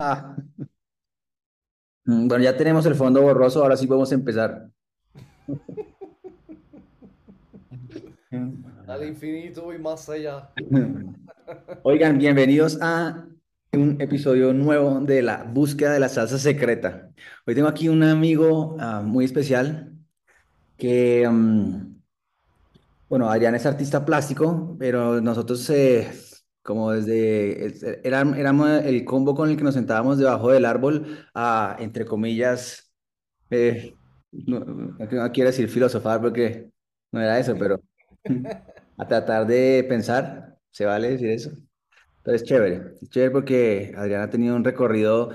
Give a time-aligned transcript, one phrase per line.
[0.00, 0.36] Ah,
[2.04, 4.70] mm, bueno, ya tenemos el fondo borroso, ahora sí podemos empezar.
[8.86, 10.52] Al infinito y más allá.
[11.82, 13.26] Oigan, bienvenidos a
[13.72, 17.10] un episodio nuevo de la búsqueda de la salsa secreta.
[17.44, 19.94] Hoy tengo aquí un amigo ah, muy especial
[20.76, 21.96] que, mm,
[23.08, 26.08] bueno, Adrián es artista plástico, pero nosotros, eh,
[26.68, 31.26] como desde, es- era- éramos el combo con el que nos sentábamos debajo del árbol
[31.34, 32.92] a, entre comillas,
[33.50, 33.98] eh,
[34.32, 36.70] no, no quiero decir filosofar porque
[37.12, 37.80] no era eso, pero
[38.96, 41.50] a tratar de pensar, ¿se vale decir eso?
[42.18, 45.30] Entonces, chévere, chévere porque Adrián ha tenido un recorrido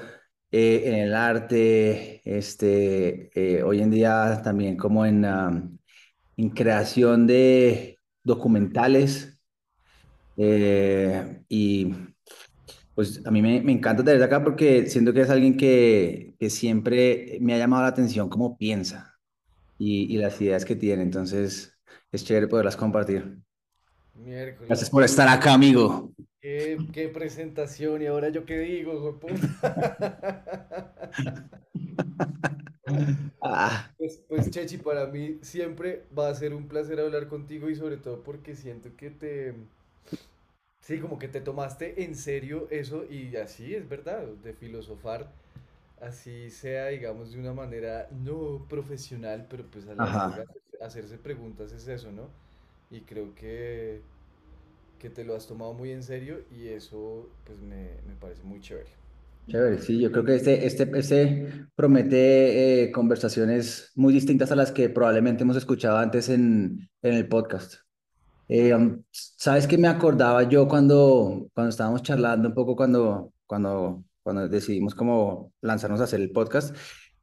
[0.52, 5.80] eh, en el arte, este, eh, hoy en día también como en, am,
[6.38, 9.33] en creación de documentales
[10.38, 11.94] eh, y
[12.94, 16.50] pues a mí me, me encanta tenerlo acá porque siento que es alguien que, que
[16.50, 19.16] siempre me ha llamado la atención cómo piensa
[19.78, 21.78] y, y las ideas que tiene, entonces
[22.12, 23.40] es chévere poderlas compartir.
[24.68, 26.12] Gracias por estar acá, amigo.
[26.42, 28.02] qué, qué presentación.
[28.02, 29.20] Y ahora yo qué digo?
[33.42, 37.76] Ah, Pues, pues Chechi, para mí siempre va a ser un placer hablar contigo y
[37.76, 39.54] sobre todo porque siento que te,
[40.84, 45.32] sí, como que te tomaste en serio eso y así es verdad, de filosofar,
[46.02, 50.46] así sea, digamos, de una manera no profesional, pero pues a la larga
[50.82, 52.30] hacerse preguntas es eso, ¿no?
[52.92, 54.02] Y creo que,
[55.00, 58.62] que te lo has tomado muy en serio y eso pues me, me parece muy
[58.62, 58.92] chévere.
[59.48, 64.72] Chévere, sí, yo creo que este, este, este promete eh, conversaciones muy distintas a las
[64.72, 67.83] que probablemente hemos escuchado antes en, en el podcast.
[68.56, 74.04] Eh, um, ¿sabes qué me acordaba yo cuando, cuando estábamos charlando un poco cuando, cuando,
[74.22, 76.76] cuando decidimos cómo lanzarnos a hacer el podcast?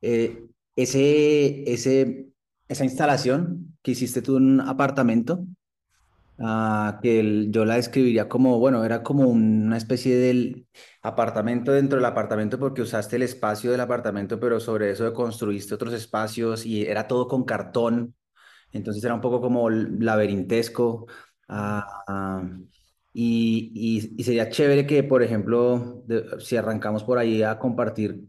[0.03, 2.27] Eh, ese, ese,
[2.69, 5.45] esa instalación que hiciste tú en un apartamento.
[6.43, 10.67] Ah, que el- yo la describiría como, bueno, era como una especie del
[11.03, 15.93] apartamento dentro del apartamento porque usaste el espacio del apartamento, pero sobre eso construiste otros
[15.93, 18.15] espacios y era todo con cartón,
[18.73, 21.07] entonces era un poco como laberintesco.
[21.49, 22.43] Ah, ah,
[23.13, 28.25] y, y, y sería chévere que, por ejemplo, de- si arrancamos por ahí a compartir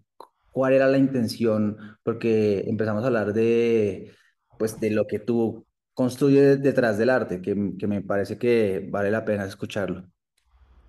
[0.52, 4.14] cuál era la intención, porque empezamos a hablar de,
[4.58, 9.12] pues, de lo que tú construye detrás del arte, que, que me parece que vale
[9.12, 10.06] la pena escucharlo.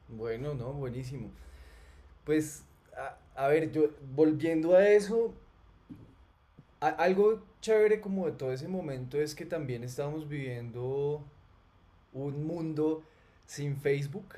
[0.08, 1.30] Bueno, no, buenísimo.
[2.24, 2.64] Pues,
[2.96, 5.34] a, a ver, yo volviendo a eso,
[6.80, 11.24] a- algo chévere como de todo ese momento es que también estábamos viviendo
[12.12, 13.02] un mundo
[13.46, 14.34] sin Facebook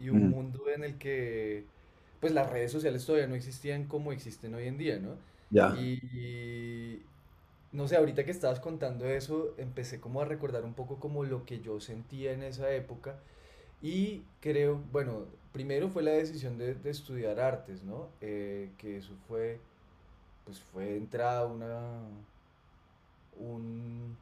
[0.00, 1.66] y un Mm, mundo en el que
[2.20, 5.18] pues las redes sociales todavía no existían como existen hoy en día, ¿no?
[5.50, 5.76] ya.
[5.76, 7.02] Y
[7.72, 11.44] no sé, ahorita que estabas contando eso, empecé como a recordar un poco como lo
[11.46, 13.18] que yo sentía en esa época
[13.82, 18.08] y creo, bueno, primero fue la decisión de, de estudiar artes, ¿no?
[18.20, 19.60] Eh, que eso fue,
[20.44, 22.00] pues fue entrada una,
[23.36, 24.16] un-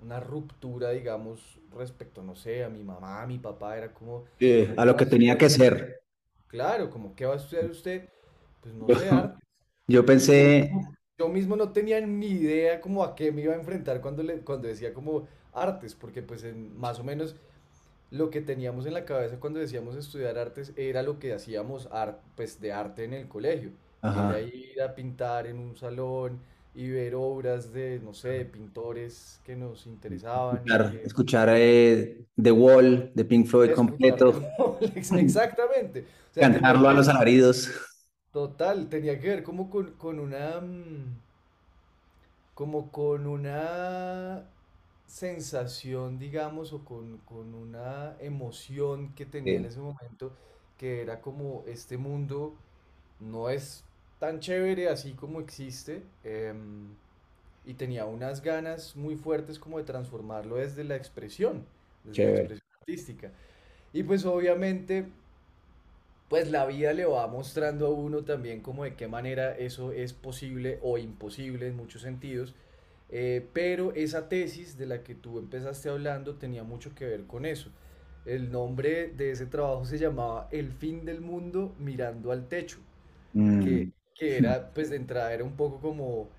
[0.00, 4.74] una ruptura, digamos, respecto, no sé, a mi mamá, a mi papá, era como, Eh,
[4.76, 6.02] a ¿qué lo que tenía que ser.
[6.48, 8.08] Claro, como, ¿qué va a estudiar usted?
[8.62, 9.40] Pues no sé, arte.
[9.88, 10.70] yo Y yo pensé,
[11.18, 14.40] yo mismo no tenía ni idea como a qué me iba a enfrentar cuando, le,
[14.42, 17.36] cuando decía como artes, porque pues en, más o menos
[18.10, 22.20] lo que teníamos en la cabeza cuando decíamos estudiar artes era lo que hacíamos ar-
[22.36, 23.72] pues, de arte en el colegio,
[24.10, 26.40] y era ajá, ir a pintar en un salón
[26.74, 32.24] y ver obras de, no sé, de pintores que nos interesaban escuchar, que escuchar eh,
[32.40, 34.42] The Wall de Pink Floyd escuchar completo,
[35.16, 36.06] Exactamente.
[36.30, 37.70] O sea, tenía cantarlo a los alaridos.
[38.32, 41.20] total, tenía que ver como con, con una, mm,
[42.54, 44.44] como con una
[45.06, 50.32] sensación, digamos, o con, con una emoción que tenía en ese momento,
[50.78, 52.56] que era como este mundo
[53.20, 53.84] no es
[54.22, 56.94] tan chévere así como existe, em,
[57.66, 61.66] y tenía unas ganas muy fuertes como de transformarlo desde la expresión,
[62.04, 62.32] desde la chévere.
[62.32, 63.32] expresión artística.
[63.92, 65.06] Y pues obviamente,
[66.28, 70.12] pues la vida le va mostrando a uno también como de qué manera eso es
[70.14, 72.54] posible o imposible en muchos sentidos
[73.10, 77.46] eh, pero esa tesis de la que tú empezaste hablando tenía mucho que ver con
[77.46, 77.70] eso.
[78.26, 82.78] El nombre de ese trabajo se llamaba El fin del mundo mirando al techo,
[83.34, 86.30] Mm, que era, pues de entrada era un poco como,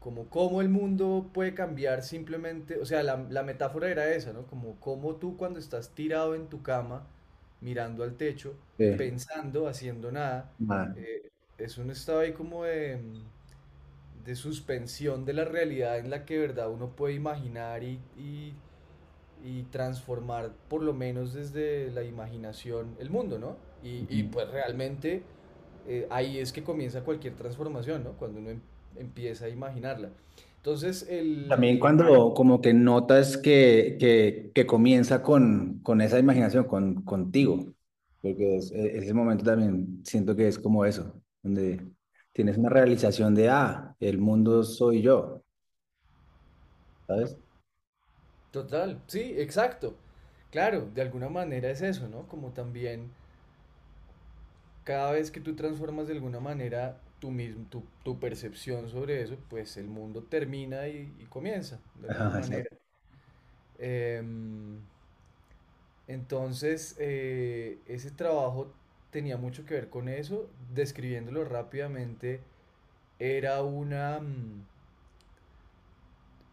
[0.00, 4.46] como cómo el mundo puede cambiar simplemente, o sea, la, la metáfora era esa, ¿no?
[4.46, 7.06] Como cómo tú cuando estás tirado en tu cama,
[7.60, 8.54] mirando al techo,
[8.96, 10.52] pensando, haciendo nada,
[10.94, 13.00] eh, es un estado ahí como de,
[14.24, 18.54] de suspensión de la realidad en la que de verdad uno puede imaginar y, y,
[19.42, 23.58] y transformar por lo menos desde la imaginación el mundo, ¿no?
[23.82, 25.26] Y, y pues realmente
[25.86, 28.12] eh, ahí es que comienza cualquier transformación, ¿no?
[28.12, 28.60] Cuando uno em-
[28.96, 30.10] empieza a imaginarla.
[30.58, 36.64] Entonces, el, También cuando como que notas que, que, que comienza con, con esa imaginación,
[36.64, 37.74] con, contigo,
[38.22, 41.92] porque es, e- ese momento también siento que es como eso, donde
[42.32, 45.42] tienes una realización de, ah, el mundo soy yo,
[47.06, 47.36] ¿sabes?
[48.50, 49.94] total, sí, exacto.
[50.50, 52.28] Claro, de alguna manera es eso, ¿no?
[52.28, 53.10] Como también
[54.84, 59.36] cada vez que tú transformas de alguna manera tu, mismo, tu, tu percepción sobre eso,
[59.48, 62.68] pues el mundo termina y, y comienza, de alguna manera.
[63.78, 64.80] Em,
[66.08, 68.72] entonces, eh, ese trabajo
[69.10, 70.50] tenía mucho que ver con eso.
[70.74, 72.40] Describiéndolo rápidamente,
[73.18, 74.20] era una...
[74.20, 74.64] mm,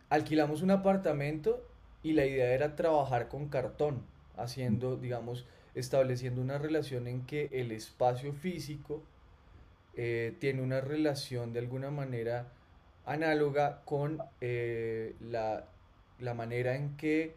[0.10, 1.64] alquilamos un apartamento
[2.04, 4.04] y la idea era trabajar con cartón,
[4.38, 5.46] haciendo, digamos,
[5.80, 9.04] estableciendo una relación en que el espacio físico
[9.96, 12.52] eh, tiene una relación de alguna manera
[13.06, 15.66] análoga con eh, la,
[16.20, 17.36] la manera en que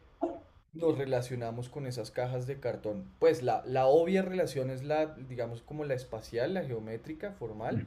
[0.75, 3.05] nos relacionamos con esas cajas de cartón.
[3.19, 7.87] Pues la, la obvia relación es la, digamos, como la espacial, la geométrica, formal,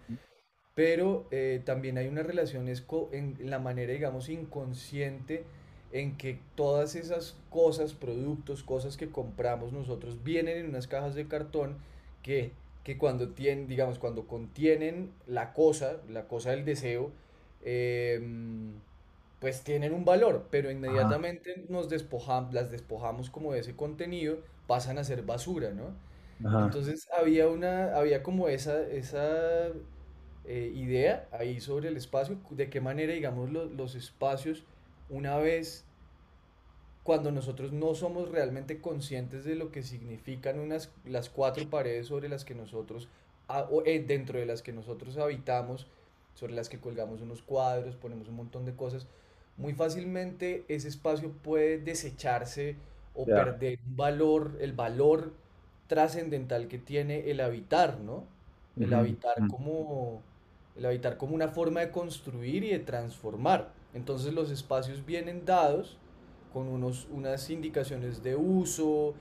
[0.76, 5.46] pero eh, también hay una relación es en la manera, digamos, inconsciente
[5.96, 11.28] en que todas esas cosas, productos, cosas que compramos nosotros vienen en unas cajas de
[11.28, 11.78] cartón
[12.24, 12.52] que,
[12.84, 17.12] que cuando tienen, digamos, cuando contienen la cosa, la cosa del deseo,
[17.64, 18.74] em,
[19.40, 24.40] pues tienen un valor, pero Ajá, inmediatamente nos despojamos, las despojamos como de ese contenido,
[24.68, 25.96] pasan a ser basura, ¿no?
[26.46, 29.70] ajá, Entonces había una, había como esa, esa
[30.46, 34.66] eh, idea ahí sobre el espacio, de qué manera, digamos, lo- los espacios,
[35.10, 35.85] una vez,
[37.06, 42.30] cuando nosotros no somos realmente conscientes de lo que significan unas, las cuatro paredes sobre
[42.30, 43.08] las que nosotros,
[43.48, 45.88] o, eh, dentro de las que nosotros habitamos,
[46.34, 49.08] sobre las que colgamos unos cuadros, ponemos un montón de cosas,
[49.58, 52.76] muy fácilmente ese espacio puede desecharse
[53.14, 53.36] o ya.
[53.36, 55.34] perder valor, el valor
[55.88, 58.26] trascendental que tiene el habitar, ¿no?
[58.80, 59.48] El Ujú, habitar ujú.
[59.48, 60.24] como,
[60.76, 63.72] el habitar como una forma de construir y de transformar.
[63.94, 65.98] Entonces los espacios vienen dados
[66.56, 69.14] con unos, unas indicaciones de uso,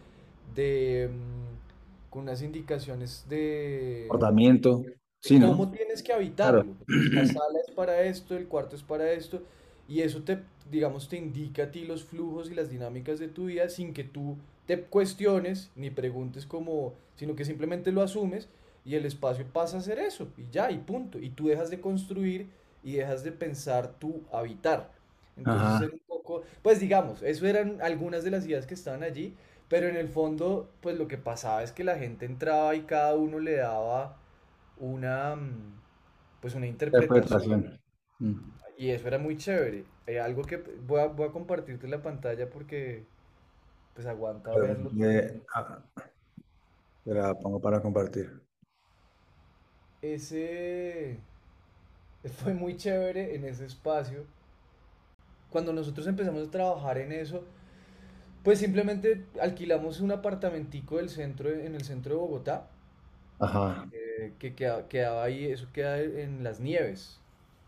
[0.55, 4.85] de, mm, con unas indicaciones de, Comportamiento,
[5.19, 5.49] sí, ¿no?
[5.49, 6.65] cómo tienes que habitarlo.
[6.87, 9.43] La sala es para esto, el cuarto es para esto,
[9.89, 13.47] y eso te, digamos, te indica a ti los flujos y las dinámicas de tu
[13.47, 14.37] vida sin que tú
[14.67, 18.49] te cuestiones ni preguntes cómo, sino que simplemente lo asumes
[18.85, 21.19] y el espacio pasa a ser eso, y ya, y punto.
[21.19, 22.47] Y tú dejas de construir
[22.85, 24.93] y dejas de pensar tu habitar.
[25.37, 29.35] Entonces era un poco, pues digamos, eso eran algunas de las ideas que estaban allí,
[29.69, 33.15] pero en el fondo, pues lo que pasaba es que la gente entraba y cada
[33.15, 34.17] uno le daba
[34.79, 35.81] una, mm,
[36.41, 37.81] pues una interpretación interpretación.
[38.77, 39.85] Y eso era muy chévere.
[40.07, 43.05] Eh, algo que voy a, voy a compartirte la pantalla porque
[43.95, 44.91] pues aguanta Pero, verlo
[45.55, 45.83] ah,
[47.05, 48.43] te la pongo para compartir.
[50.03, 51.19] Ese
[52.43, 54.25] fue muy chévere en ese espacio.
[55.55, 57.45] Cuando nosotros empezamos a trabajar en eso,
[58.43, 62.69] pues simplemente alquilamos un apartamentico del centro, en el centro de Bogotá,
[63.39, 63.87] Ajá.
[63.93, 67.21] eh, que queda- quedaba ahí, eso queda en las nieves,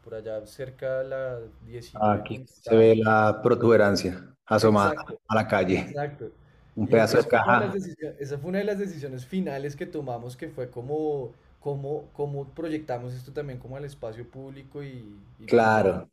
[0.04, 5.34] por allá cerca de la 19 Aquí con se ve la protuberancia asomada Exacto, a
[5.34, 5.96] la calle.
[5.96, 6.30] exacto.
[6.76, 7.74] Un Y pedazo de eso fue una de las caja.
[7.74, 12.46] decisiones, esa fue una de las decisiones finales que tomamos, que fue como, como, cómo
[12.54, 15.04] proyectamos esto también como al espacio público y.
[15.44, 16.10] Claro.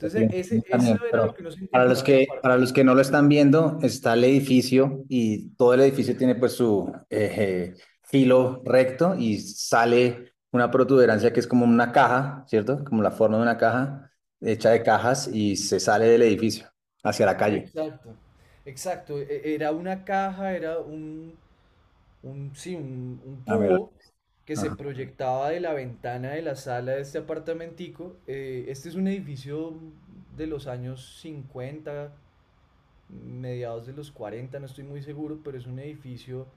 [0.00, 3.00] Entonces, ese, eso era lo que nos para los que, para los que no lo
[3.00, 9.14] están viendo, está el edificio y todo el edificio tiene pues su eh, filo recto
[9.16, 12.84] y sale una protuberancia que es como una caja, ¿cierto?
[12.84, 16.66] Como la forma de una caja hecha de cajas y se sale del edificio
[17.04, 17.72] hacia la calle.
[17.72, 18.10] Exacto,
[18.64, 19.18] exacto.
[19.20, 21.34] e- Era una caja, era un,
[22.22, 23.92] un, sí, un, un tubo
[24.50, 28.16] que se proyectaba de la ventana de la sala de este apartamentico.
[28.26, 29.78] Eh, este es un edificio
[30.36, 32.12] de los años 50,
[33.08, 36.48] mediados de los 40, no estoy muy seguro, pero es un edificio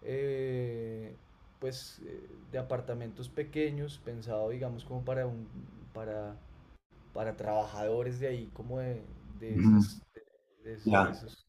[0.00, 1.14] eh,
[1.58, 5.46] pues eh, de apartamentos pequeños, pensado digamos como para un,
[5.92, 6.36] para,
[7.12, 9.02] para trabajadores de ahí, como de,
[9.42, 10.02] esas,
[10.64, 11.43] esos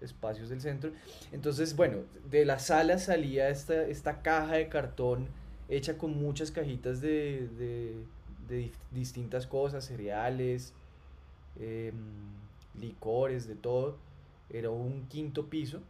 [0.00, 0.92] espacios del centro.
[1.32, 1.98] Entonces, bueno,
[2.30, 5.28] de la sala salía esta, esta caja de cartón
[5.68, 8.04] hecha con muchas cajitas de, de-
[8.48, 10.74] de distintas cosas, cereales,
[11.60, 11.94] em,
[12.80, 13.98] licores, de todo.
[14.50, 15.82] Era un quinto piso.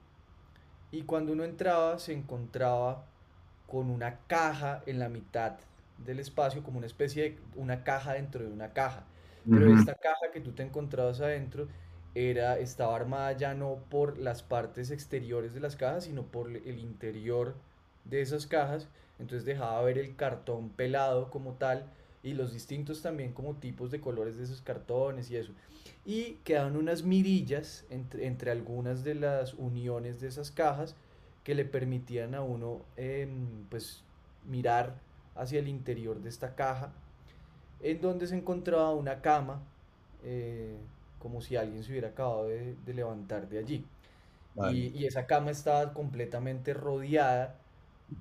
[0.91, 3.05] Y cuando uno entraba se encontraba
[3.67, 5.57] con una caja en la mitad
[5.99, 9.05] del espacio, como una especie de una caja dentro de una caja.
[9.51, 11.69] Pero esta caja que tú te encontrabas adentro
[12.15, 16.79] era, estaba armada ya no por las partes exteriores de las cajas, sino por el
[16.79, 17.55] interior
[18.05, 18.89] de esas cajas.
[19.19, 21.85] Entonces dejaba ver el cartón pelado como tal
[22.23, 25.53] y los distintos también como tipos de colores de esos cartones y eso.
[26.05, 30.97] Y quedaban unas mirillas entre, entre algunas de las uniones de esas cajas
[31.45, 34.03] que le permitían a uno em, pues
[34.47, 34.95] mirar
[35.35, 36.93] hacia el interior de esta caja
[37.83, 39.63] en donde se encontraba una cama
[40.23, 40.77] eh,
[41.21, 43.87] como si alguien se hubiera acabado de, de levantar de allí.
[44.57, 44.79] Y, Vale.
[44.95, 47.61] y esa cama estaba completamente rodeada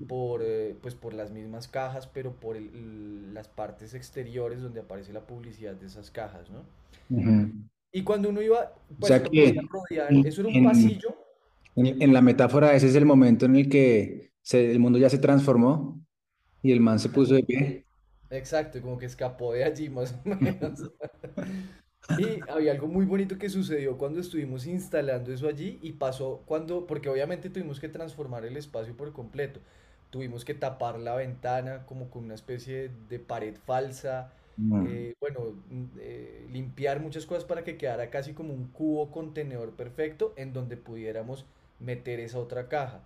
[0.07, 5.13] por, eh, pues por las mismas cajas, pero por el- las partes exteriores donde aparece
[5.13, 6.63] la publicidad de esas cajas, ¿no?
[7.09, 7.51] Ujú.
[7.91, 10.57] Y cuando uno iba, O pues sea uno podía que rodear, en, eso era un
[10.57, 11.15] en- pasillo,
[11.75, 15.09] en- en la metáfora ese es el momento en el que se- el mundo ya
[15.09, 16.01] se transformó
[16.61, 17.87] y el man se puso de pie.
[18.29, 20.91] exacto, como que escapó de allí más o menos.
[22.17, 26.87] Y había algo muy bonito que sucedió cuando estuvimos instalando eso allí y pasó cuando,
[26.87, 29.59] porque obviamente tuvimos que transformar el espacio por completo.
[30.09, 34.33] Tuvimos que tapar la ventana como con una especie de pared falsa.
[34.57, 34.87] Mm.
[34.89, 39.71] eh, bueno, mm, eh, limpiar muchas cosas para que quedara casi como un cubo contenedor
[39.75, 41.45] perfecto en donde pudiéramos
[41.79, 43.03] meter esa otra caja.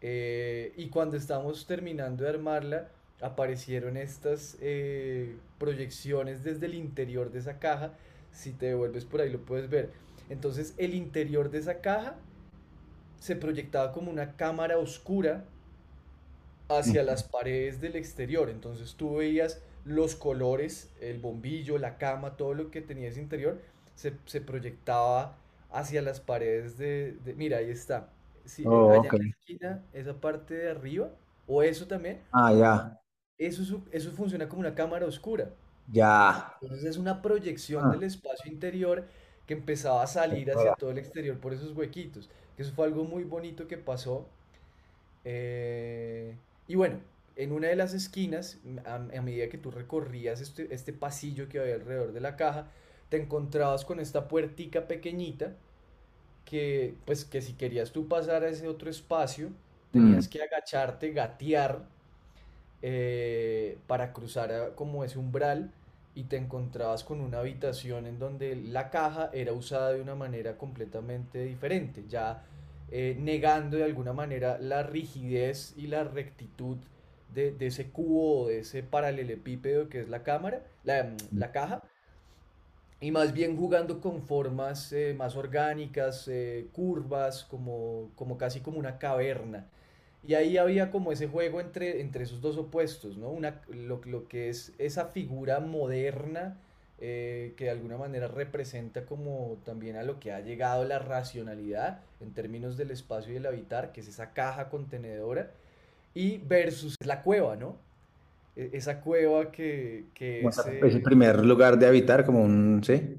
[0.00, 2.88] Eh, y cuando estábamos terminando de armarla,
[3.20, 7.92] aparecieron estas eh, proyecciones desde el interior de esa caja.
[8.36, 9.90] Si te devuelves por ahí lo puedes ver.
[10.30, 12.16] Entonces el interior de esa caja
[13.20, 15.44] se proyectaba como una cámara oscura
[16.68, 18.50] hacia las paredes del exterior.
[18.50, 23.60] Entonces tú veías los colores, el bombillo, la cama, todo lo que tenía ese interior,
[23.94, 25.36] se, se proyectaba
[25.70, 28.10] hacia las paredes de, de- Mira, ahí está.
[28.44, 31.10] Sí, Oh, allá en la esquina, esa parte de arriba,
[31.46, 33.00] o eso también, Ah, ya,
[33.38, 35.50] eso, es un- eso funciona como una cámara oscura.
[35.92, 36.52] Ya.
[36.60, 39.06] Entonces es una proyección Ah, del espacio interior
[39.46, 42.30] que empezaba a salir hacia todo el exterior por esos huequitos.
[42.56, 44.28] Que eso fue algo muy bonito que pasó.
[45.24, 46.36] eh,
[46.68, 47.00] y bueno,
[47.36, 51.60] en una de las esquinas, a, a medida que tú recorrías este, este pasillo que
[51.60, 52.70] había alrededor de la caja,
[53.10, 55.56] te encontrabas con esta puertica pequeñita
[56.44, 59.50] que, pues, que si querías tú pasar a ese otro espacio,
[59.94, 60.16] Mm.
[60.16, 61.88] tenías que agacharte, gatear
[62.82, 65.72] eh, para cruzar a- como ese umbral
[66.14, 70.56] y te encontrabas con una habitación en donde la caja era usada de una manera
[70.58, 72.42] completamente diferente, ya
[72.90, 76.78] eh, negando de alguna manera la rigidez y la rectitud
[77.34, 81.52] de, de ese cubo o de ese paralelepípedo que es la cámara, la, mm, la
[81.52, 81.82] caja,
[83.00, 88.78] y más bien jugando con formas eh, más orgánicas, eh, curvas, como, como casi como
[88.78, 89.66] una caverna.
[90.26, 93.30] Y ahí había como ese juego entre, entre esos dos opuestos, ¿no?
[93.30, 96.58] Una, lo, lo que es esa figura moderna
[96.98, 102.00] eh, que de alguna manera representa como también a lo que ha llegado la racionalidad
[102.20, 105.52] en términos del espacio y el habitar, que es esa caja contenedora,
[106.14, 107.76] y versus la cueva, ¿no?
[108.56, 110.66] E- Esa cueva que, que Como es...
[110.66, 113.16] eh, primer lugar de habitar, como un, ¿sí?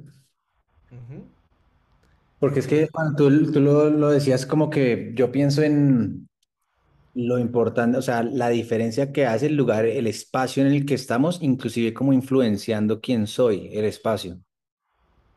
[2.39, 6.26] Porque es que cuando tú, tú lo, lo decías como que yo pienso en
[7.17, 10.93] lo importante, o sea, la diferencia que hace el lugar, el espacio en el que
[10.93, 14.39] estamos, inclusive como influenciando quién soy, el espacio.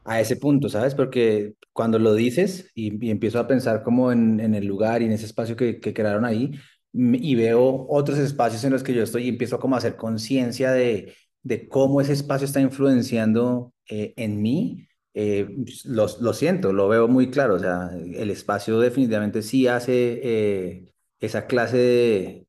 [0.04, 0.94] a ese punto, ¿sabes?
[0.94, 5.26] Porque cuando lo dices y, empiezo a pensar como en, el lugar y en ese
[5.26, 6.52] espacio que, que crearon ahí,
[6.92, 10.72] y veo otros espacios en los que yo estoy y empiezo como a hacer conciencia
[10.72, 16.72] de, de cómo ese espacio está influenciando eh, en mí, eh, pues, lo, lo siento,
[16.72, 20.89] lo veo muy claro, o sea, el espacio definitivamente sí hace eh,
[21.21, 22.47] esa clase de,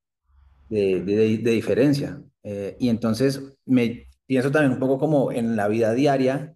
[0.69, 2.21] de, de- de diferencia.
[2.43, 6.55] Eh, y entonces me pienso también un poco como en la vida diaria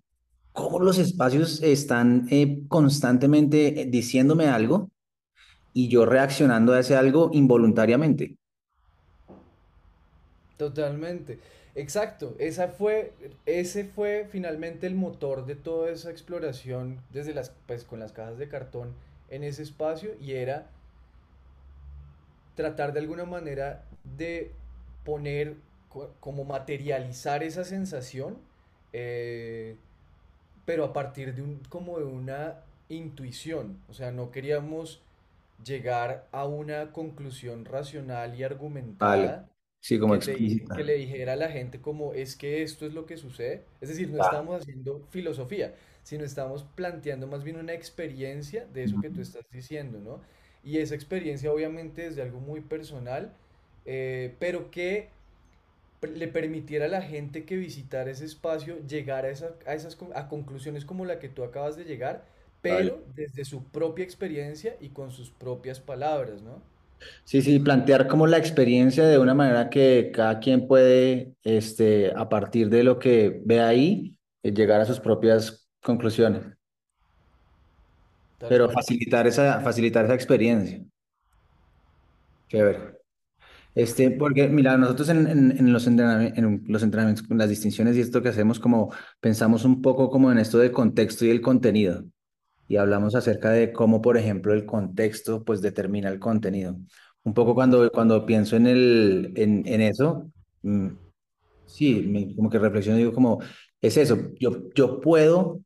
[0.54, 4.92] cómo los espacios están eh, constantemente eh, diciéndome algo
[5.74, 8.38] y yo reaccionando a ese algo involuntariamente.
[10.58, 11.40] totalmente.
[11.76, 13.14] Exacto, esa fue,
[13.46, 18.38] ese fue finalmente el motor de toda esa exploración desde las, pues, con las cajas
[18.38, 18.94] de cartón
[19.30, 20.70] en ese espacio y era
[22.56, 24.52] tratar de alguna manera de
[25.04, 25.58] poner,
[25.90, 28.38] co- como materializar esa sensación,
[28.94, 29.78] eh,
[30.66, 33.80] pero a partir de un, como de una intuición.
[33.90, 35.02] O sea, no queríamos
[35.64, 38.44] llegar a una conclusión racional y
[39.00, 40.34] Vale, argumentada, Sí, como que,
[40.84, 43.66] le dijera a la gente como es que esto es lo que sucede.
[43.82, 48.84] Es decir, no Ah, estamos haciendo filosofía, sino estamos planteando más bien una experiencia de
[48.86, 50.22] eso que tú estás diciendo, ¿no?
[50.66, 53.34] Y esa experiencia obviamente es de algo muy personal,
[53.86, 55.10] eh, pero que
[56.02, 60.28] le permitiera a la gente que visitara ese espacio llegar a, esa- a esas a
[60.30, 62.26] conclusiones como la que tú acabas de llegar,
[62.62, 66.62] pero desde su propia experiencia y con sus propias palabras, ¿no?
[67.26, 72.30] Sí, sí, plantear como la experiencia de una manera que cada quien puede, este, a
[72.30, 76.44] partir de lo que ve ahí, eh, llegar a sus propias conclusiones,
[78.48, 80.82] pero facilitar esa, facilitar esa experiencia.
[82.50, 82.96] Chévere.
[83.76, 87.98] Este, porque mira, nosotros en, en, en los entrenamientos, en los entrenamientos, con las distinciones
[87.98, 91.42] y esto que hacemos, como pensamos un poco como en esto del contexto y el
[91.42, 92.06] contenido.
[92.68, 96.78] y hablamos acerca de cómo, por ejemplo, el contexto pues determina el contenido.
[97.24, 100.32] Un poco cuando, cuando pienso en, el, en, eso,
[100.64, 100.90] mm,
[101.66, 103.40] sí, me- como que reflexiono y digo como,
[103.82, 105.62] es eso, yo, yo puedo,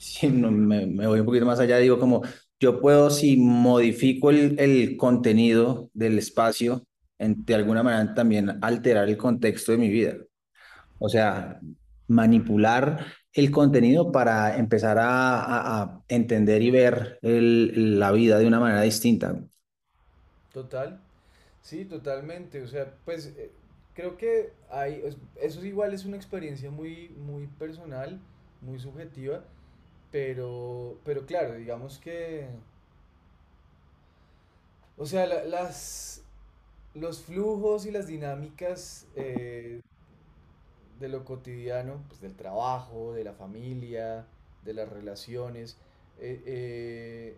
[0.00, 2.22] si no, me, me voy un poquito más allá, digo como,
[2.60, 6.86] yo puedo si modifico el, el contenido del espacio,
[7.18, 10.16] en, de alguna manera también alterar el contexto de mi vida.
[10.98, 11.60] O sea,
[12.08, 18.46] manipular el contenido para empezar a, a- a entender y ver el- la vida de
[18.46, 19.36] una manera distinta.
[20.52, 21.00] Total.
[21.62, 22.62] Sí, totalmente.
[22.62, 23.50] O sea, pues eh,
[23.94, 28.20] creo que hay, es- eso igual es una experiencia muy, muy personal,
[28.62, 29.44] muy subjetiva,
[30.10, 32.48] pero, pero claro, digamos que,
[34.96, 36.22] o sea, la- las,
[36.94, 39.80] los flujos y las dinámicas eh,
[40.98, 44.26] de lo cotidiano, pues del trabajo, de la familia,
[44.64, 45.76] de las relaciones.
[46.18, 47.36] eh, eh,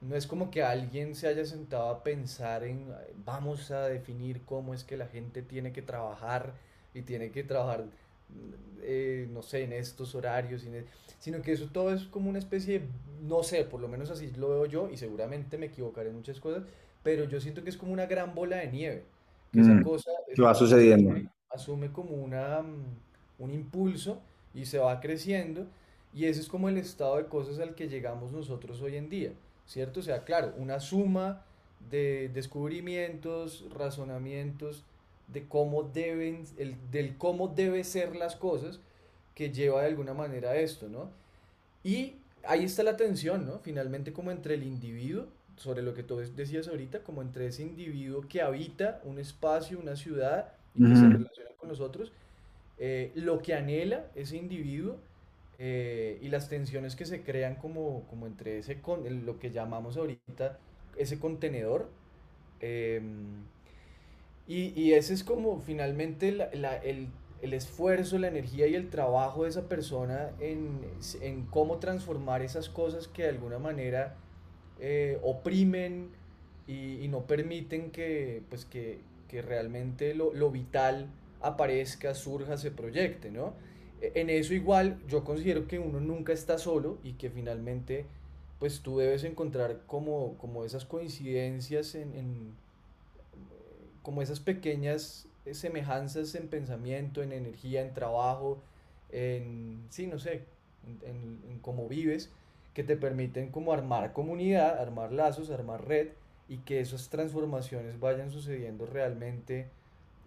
[0.00, 4.42] no es como que alguien se haya sentado a pensar en "Ay, vamos a definir
[4.44, 6.54] cómo es que la gente tiene que trabajar
[6.94, 7.86] y tiene que trabajar,
[8.82, 10.64] eh, no sé, en estos horarios,
[11.18, 12.86] sino que eso todo es como una especie de,
[13.22, 16.40] no sé, por lo menos así lo veo yo y seguramente me equivocaré en muchas
[16.40, 16.64] cosas,
[17.02, 19.04] pero yo siento que es como una gran bola de nieve,
[19.52, 21.14] que esa Mm, cosa ¿qué es- va sucediendo?
[21.14, 22.84] asume, asume como una, mm,
[23.38, 24.20] un impulso
[24.54, 25.66] y se va creciendo
[26.14, 29.32] y ese es como el estado de cosas al que llegamos nosotros hoy en día,
[29.66, 30.00] ¿cierto?
[30.00, 31.44] O sea, claro, una suma
[31.90, 34.84] de descubrimientos, razonamientos
[35.28, 38.80] de cómo deben, el, del cómo debe ser las cosas
[39.34, 41.10] que lleva de alguna manera a esto, ¿no?
[41.84, 43.58] Y ahí está la tensión, ¿no?
[43.60, 48.22] Finalmente como entre el individuo, sobre lo que tú decías ahorita, como entre ese individuo
[48.28, 52.12] que habita un espacio, una ciudad y que se Ujú, relaciona con los otros,
[52.78, 55.00] eh, lo que anhela ese individuo
[55.58, 59.96] eh, y las tensiones que se crean como, como entre ese, con, lo que llamamos
[59.96, 60.58] ahorita
[60.96, 61.90] ese contenedor.
[62.60, 63.46] em,
[64.46, 67.08] y, y ese es como finalmente la- la- el,
[67.42, 70.80] el esfuerzo, la energía y el trabajo de esa persona en,
[71.20, 74.16] en cómo transformar esas cosas que de alguna manera
[74.80, 76.10] eh, oprimen
[76.66, 81.08] y, y no permiten que, pues que, que realmente lo, lo vital
[81.40, 83.54] aparezca, surja, se proyecte, ¿no?
[84.00, 88.06] E- En eso igual yo considero que uno nunca está solo y que finalmente
[88.58, 92.52] pues tú debes encontrar como, como esas coincidencias en, en,
[94.06, 98.62] como esas pequeñas eh, semejanzas en pensamiento, en energía, en trabajo,
[99.10, 100.44] en, sí, no sé,
[101.02, 102.30] en, cómo vives,
[102.72, 106.10] que te permiten como armar comunidad, armar lazos, armar red
[106.48, 109.66] y que esas transformaciones vayan sucediendo realmente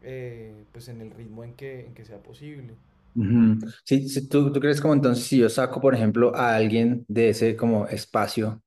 [0.03, 2.73] eh, pues en el ritmo en que, en que sea posible.
[3.85, 7.55] sí, ¿tú, tú crees como entonces si yo saco, por ejemplo, a alguien de ese
[7.55, 8.61] como espacio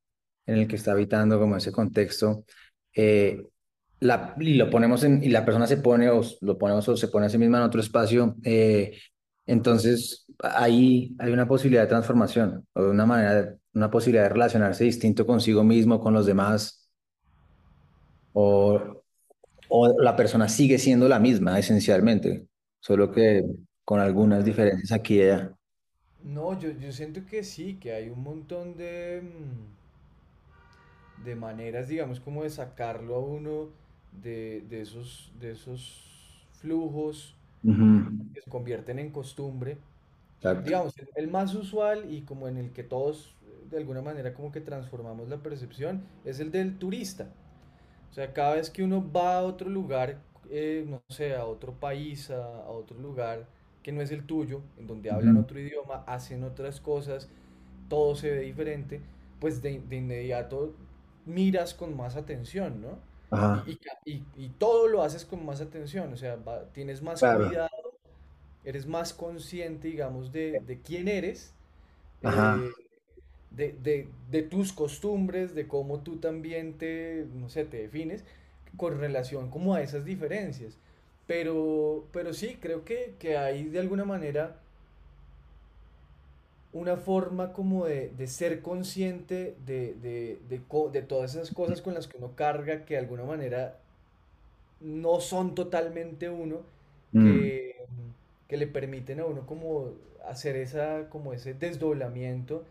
[0.46, 2.46] en el que está habitando, como ese contexto,
[2.94, 3.42] eh,
[4.02, 7.08] la, y lo ponemos en, y la persona se pone o lo ponemos o se
[7.08, 8.98] pone a sí misma en otro espacio, eh,
[9.46, 15.24] entonces ahí hay una posibilidad de transformación o una manera, una posibilidad de relacionarse distinto
[15.26, 16.90] consigo mismo, con los demás,
[18.32, 19.02] o,
[19.68, 22.46] o la persona sigue siendo la misma esencialmente,
[22.80, 23.44] solo que
[23.84, 25.56] con algunas diferencias aquí y allá.
[26.24, 29.22] No, yo, yo siento que sí, que hay un montón de,
[31.20, 33.70] mm, de maneras, digamos, como de sacarlo a uno
[34.12, 37.36] de, de esos, de esos flujos
[38.34, 39.78] que se convierten en costumbre.
[40.36, 40.72] Exacto.
[40.72, 43.36] Digamos, el, el más usual y como en el que todos
[43.70, 47.28] de alguna manera como que transformamos la percepción es el del turista.
[48.10, 51.74] O sea, cada vez que uno va a otro lugar, eh, no sé, a otro
[51.80, 53.48] país, a, a otro lugar
[53.82, 57.30] que no es el tuyo, en donde hablan otro idioma, hacen otras cosas,
[57.88, 59.02] todo se ve diferente,
[59.40, 60.74] pues de, de inmediato
[61.26, 62.98] miras con más atención, ¿no?
[63.32, 67.02] Ajá, Y, y y- y todo lo haces con más atención, o sea, va- tienes
[67.02, 67.24] más claro.
[67.24, 67.68] cuidado,
[68.64, 71.54] eres más consciente, digamos, de, de quién eres,
[72.24, 72.48] Ajá.
[72.52, 72.72] eh,
[73.52, 78.24] de, de- de tus costumbres, de cómo tú también te, no sé, te defines
[78.78, 80.78] con relación como a esas diferencias.
[81.28, 84.61] Pero, pero sí, creo que, que hay de alguna manera
[86.72, 92.08] una forma como de, de ser consciente de, de, de todas esas cosas con las
[92.08, 93.78] que uno carga, que de alguna manera
[94.80, 96.58] no son totalmente uno,
[97.14, 97.22] Mm.
[97.22, 97.76] que,
[98.48, 99.90] que le permiten a uno como
[100.26, 102.64] hacer esa, como ese desdoblamiento,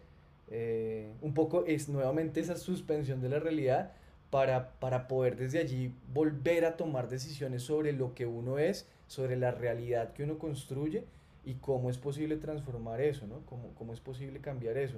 [0.49, 3.93] eh, un poco es nuevamente esa suspensión de la realidad
[4.29, 9.37] para, para poder desde allí volver a tomar decisiones sobre lo que uno es, sobre
[9.37, 11.05] la realidad que uno construye
[11.45, 13.45] y cómo es posible transformar eso, ¿no?
[13.45, 14.97] Cómo, cómo es posible cambiar eso.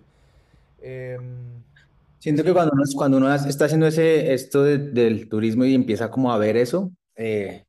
[0.81, 1.63] Em,
[2.19, 6.09] Siento que cuando uno, cuando uno está haciendo ese, esto de- del turismo y empieza
[6.09, 7.65] como a ver eso, eh,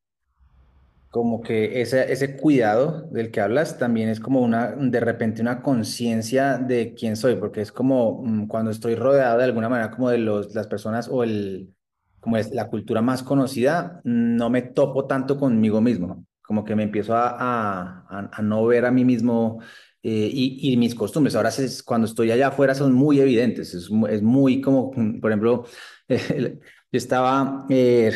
[1.11, 5.63] como que ese, ese cuidado del que hablas también es como una, de repente una
[5.63, 10.11] conciencia de quién soy, porque es como mm, cuando estoy rodeado de alguna manera como
[10.11, 11.73] de los, las personas o el,
[12.21, 16.85] como es la cultura más conocida, no me topo tanto conmigo mismo, como que me
[16.85, 19.61] empiezo a, a, a- no ver a mí mismo
[20.03, 21.35] eh, y, y mis costumbres.
[21.37, 25.65] Ahora es, cuando estoy allá afuera son muy evidentes, es, es muy como, por ejemplo,
[26.09, 26.49] yo
[26.93, 27.67] estaba...
[27.71, 28.13] eh,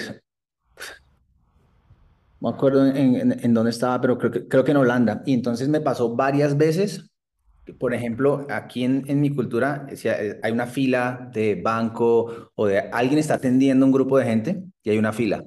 [2.41, 5.23] no me acuerdo en, en, en dónde estaba, pero creo que, creo que en Holanda.
[5.27, 7.11] Y entonces me pasó varias veces,
[7.81, 12.67] por ejemplo, aquí en, en mi cultura, si hay hay una fila de banco o
[12.67, 15.45] de alguien está atendiendo un grupo de gente y hay una fila.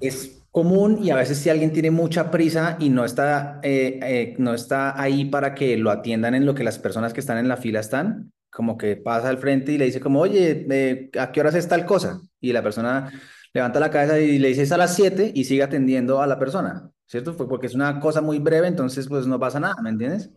[0.00, 4.34] Es común y a veces si alguien tiene mucha prisa y no está, eh, eh,
[4.38, 7.46] no está ahí para que lo atiendan en lo que las personas que están en
[7.46, 11.30] la fila están, como que pasa al frente y le dice como, oye, eh, ¿a
[11.30, 12.22] qué horas es tal cosa?
[12.40, 13.12] Y la persona
[13.52, 16.38] levanta la cabeza y le dice es a las 7 y sigue atendiendo a la
[16.38, 17.34] persona, ¿cierto?
[17.34, 20.30] Fue porque es una cosa muy breve, entonces pues no pasa nada, ¿me entiendes?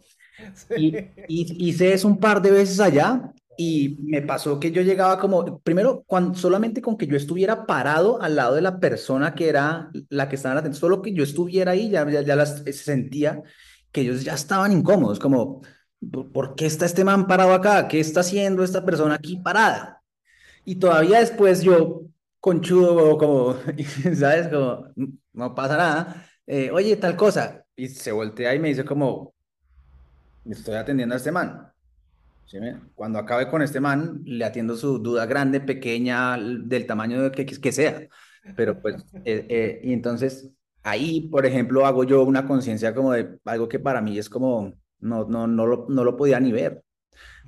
[0.75, 1.08] Y, sí.
[1.29, 5.60] y hice eso un par de veces allá y me pasó que yo llegaba como,
[5.60, 9.91] primero, cuando, solamente con que yo estuviera parado al lado de la persona que era
[10.08, 13.43] la que estaba atendiendo, solo que yo estuviera ahí, ya, ya, ya las, se sentía
[13.91, 15.62] que ellos ya estaban incómodos, como,
[16.10, 17.89] ¿por por qué está este man parado acá?
[17.89, 20.02] ¿Qué está haciendo esta persona aquí parada?
[20.63, 22.04] Y todavía después yo,
[22.39, 23.58] conchudo, como,
[24.15, 24.48] ¿sabes?
[24.48, 24.86] Como,
[25.34, 27.65] no pasa nada, eh, oye, tal cosa.
[27.76, 29.34] Y se voltea y me dice como,
[30.45, 31.68] estoy atendiendo a este man.
[32.49, 32.57] ¿Sí?
[32.95, 37.71] Cuando acabe con este man, le atiendo su duda grande, pequeña, del tamaño que, que
[37.71, 38.07] sea.
[38.55, 40.51] Pero pues, eh, eh, y entonces
[40.83, 44.73] ahí, por ejemplo, hago yo una conciencia como de algo que para mí es como,
[44.99, 46.83] no, no, no lo, no lo podía ni ver.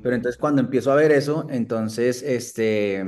[0.01, 3.05] Pero entonces cuando empiezo a ver eso, entonces, este,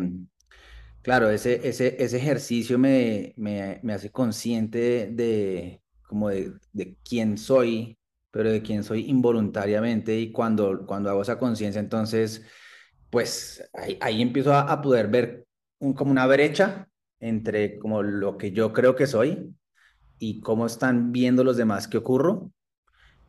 [1.01, 7.37] Claro, ese, ese, ese ejercicio me, me, me hace consciente de- como de, de quién
[7.37, 7.97] soy,
[8.33, 12.43] pero de quién soy involuntariamente y cuando, cuando hago esa conciencia, entonces,
[13.09, 15.45] pues ahí, ahí empiezo a, poder ver
[15.79, 19.55] un- como una brecha entre como lo que yo creo que soy
[20.19, 22.51] y cómo están viendo los demás que ocurro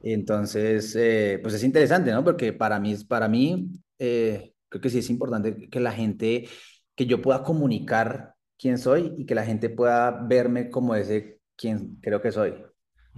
[0.05, 2.23] entonces, eh, pues es interesante, ¿no?
[2.25, 6.49] Porque para mí, para mí eh, creo que sí es importante que la gente,
[6.95, 11.97] que yo pueda comunicar quién soy y que la gente pueda verme como ese quien
[12.03, 12.55] creo que soy,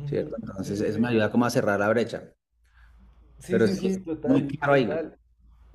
[0.05, 0.37] ¿cierto?
[0.41, 2.33] Entonces, eso me ayuda como a cerrar la brecha,
[3.39, 5.19] Sí, pero sí, sí, sí, es muy total, claro ahí, total.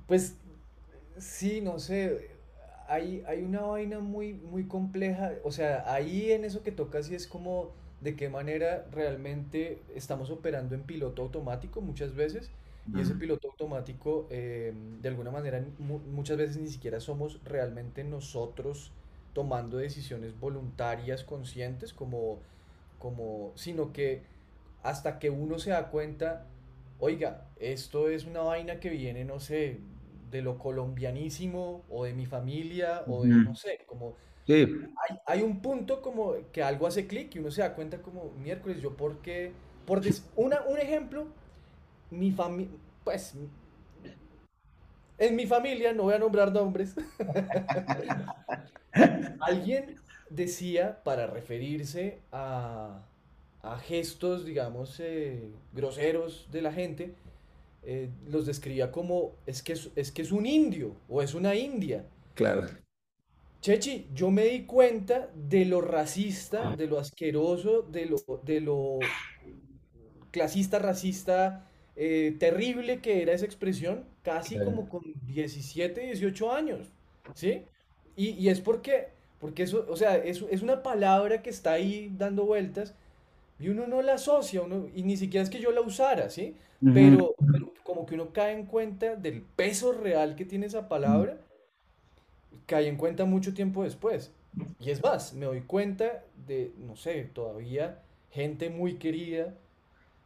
[0.06, 0.36] Pues
[1.18, 2.30] sí, no sé,
[2.88, 7.14] hay, hay una vaina muy, muy compleja, o sea, ahí en eso que toca sí
[7.14, 12.50] es como de qué manera realmente estamos operando en piloto automático muchas veces,
[12.94, 18.04] y ese piloto automático eh, de alguna manera mu- muchas veces ni siquiera somos realmente
[18.04, 18.92] nosotros
[19.34, 22.40] tomando decisiones voluntarias, conscientes, como,
[23.02, 24.24] como, sino que
[24.84, 26.46] hasta que uno se da cuenta,
[27.00, 29.80] oiga, esto es una vaina que viene, no sé,
[30.30, 34.66] de lo colombianísimo o de mi familia o de, no sé, como Sí,
[35.08, 38.30] hay, hay un punto como que algo hace clic y uno se da cuenta como,
[38.32, 39.52] miércoles, yo por qué,
[39.86, 41.26] por des- una, un ejemplo,
[42.10, 43.34] mi familia, pues,
[45.18, 46.96] en mi familia, no voy a nombrar nombres,
[49.40, 50.01] alguien
[50.34, 53.06] decía para referirse a,
[53.62, 57.14] a gestos, digamos, eh, groseros de la gente,
[57.82, 61.54] eh, los describía como es que es, es que es un indio o es una
[61.54, 62.06] india.
[62.34, 62.66] claro,
[63.60, 68.98] Chechi, yo me di cuenta de lo racista, de lo asqueroso, de lo, de lo
[70.30, 76.92] clasista, racista, eh, terrible que era esa expresión, casi como con 17, 18 años,
[77.34, 77.64] ¿sí?
[78.16, 79.10] Y, y es porque,
[79.42, 82.96] Porque eso, o sea, es, es una palabra que está ahí dando vueltas
[83.60, 86.56] y uno no la asocia, uno, y ni siquiera es que yo la usara, ¿sí?
[86.82, 86.92] Ujú.
[86.92, 91.38] Pero, pero como que uno cae en cuenta del peso real que tiene esa palabra,
[92.66, 94.32] cae en cuenta mucho tiempo después.
[94.78, 99.54] Y es más, me doy cuenta de, no sé, todavía gente muy querida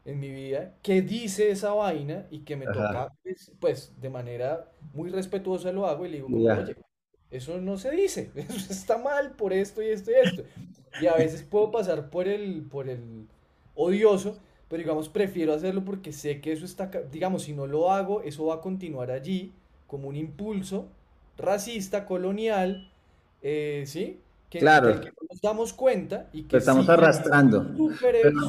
[0.04, 4.10] en mi vida que dice esa vaina y que me Ajá, toca, pues, pues, de
[4.10, 6.76] manera muy respetuosa lo hago y le digo como, oye,
[7.30, 10.42] eso no se dice, eso está mal por esto y esto y esto.
[11.00, 13.26] Y a veces puedo pasar por el, por el
[13.74, 18.22] odioso, pero digamos, prefiero hacerlo porque sé que eso está, digamos, si no lo hago,
[18.22, 19.52] eso va a continuar allí
[19.86, 20.88] como un impulso
[21.36, 22.90] racista, colonial,
[23.42, 24.20] eh, ¿sí?
[24.48, 27.66] Que, Claro, que no nos damos cuenta y Lo que estamos sigue arrastrando.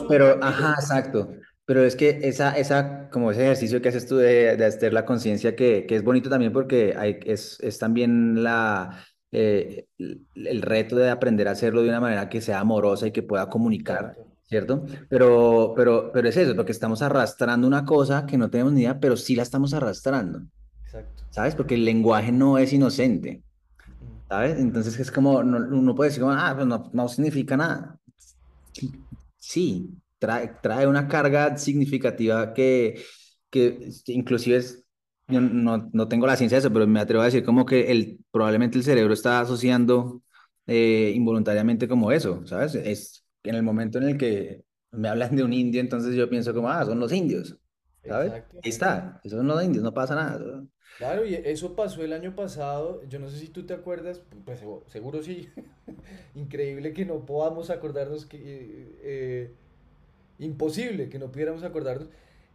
[0.08, 1.34] Pero, ajá, exacto.
[1.68, 5.04] Pero es que esa, esa, como ese ejercicio que haces tú de, de hacer la
[5.04, 9.04] conciencia, que, que es bonito también porque hay, es, es también la,
[9.34, 13.22] eh, el reto de aprender a hacerlo de una manera que sea amorosa y que
[13.22, 14.86] pueda comunicar, ¿cierto?
[15.10, 18.98] Pero, pero, pero es eso, porque estamos arrastrando una cosa que no tenemos ni idea,
[18.98, 20.44] pero sí la estamos arrastrando,
[20.86, 21.26] exacto.
[21.32, 21.54] ¿sabes?
[21.54, 23.44] Porque el lenguaje no es inocente.
[24.30, 24.58] ¿Sabes?
[24.58, 28.00] Entonces es como, no, uno puede decir como, ah, pues no, no significa nada.
[29.38, 33.04] Sí, trae, trae una carga significativa que,
[33.50, 34.86] que inclusive es,
[35.28, 37.92] yo no, no tengo la ciencia de eso, pero me atrevo a decir como que
[37.92, 40.22] el, probablemente el cerebro está asociando
[40.68, 42.76] eh, involuntariamente como eso, ¿sabes?
[42.76, 46.54] Es en el momento en el que me hablan de un indio, entonces yo pienso
[46.54, 47.58] como, ah, son los indios,
[48.08, 48.32] ¿sabes?
[48.64, 50.64] Ahí está, esos son los indios, no pasa nada.
[50.98, 53.04] Claro, y eso pasó el año pasado.
[53.08, 55.48] Yo no sé si tú te acuerdas, pues segu- seguro sí.
[56.36, 58.40] Increíble que no podamos acordarnos que
[59.02, 59.54] eh,
[60.40, 62.10] imposible que no pudiéramos acordarnos.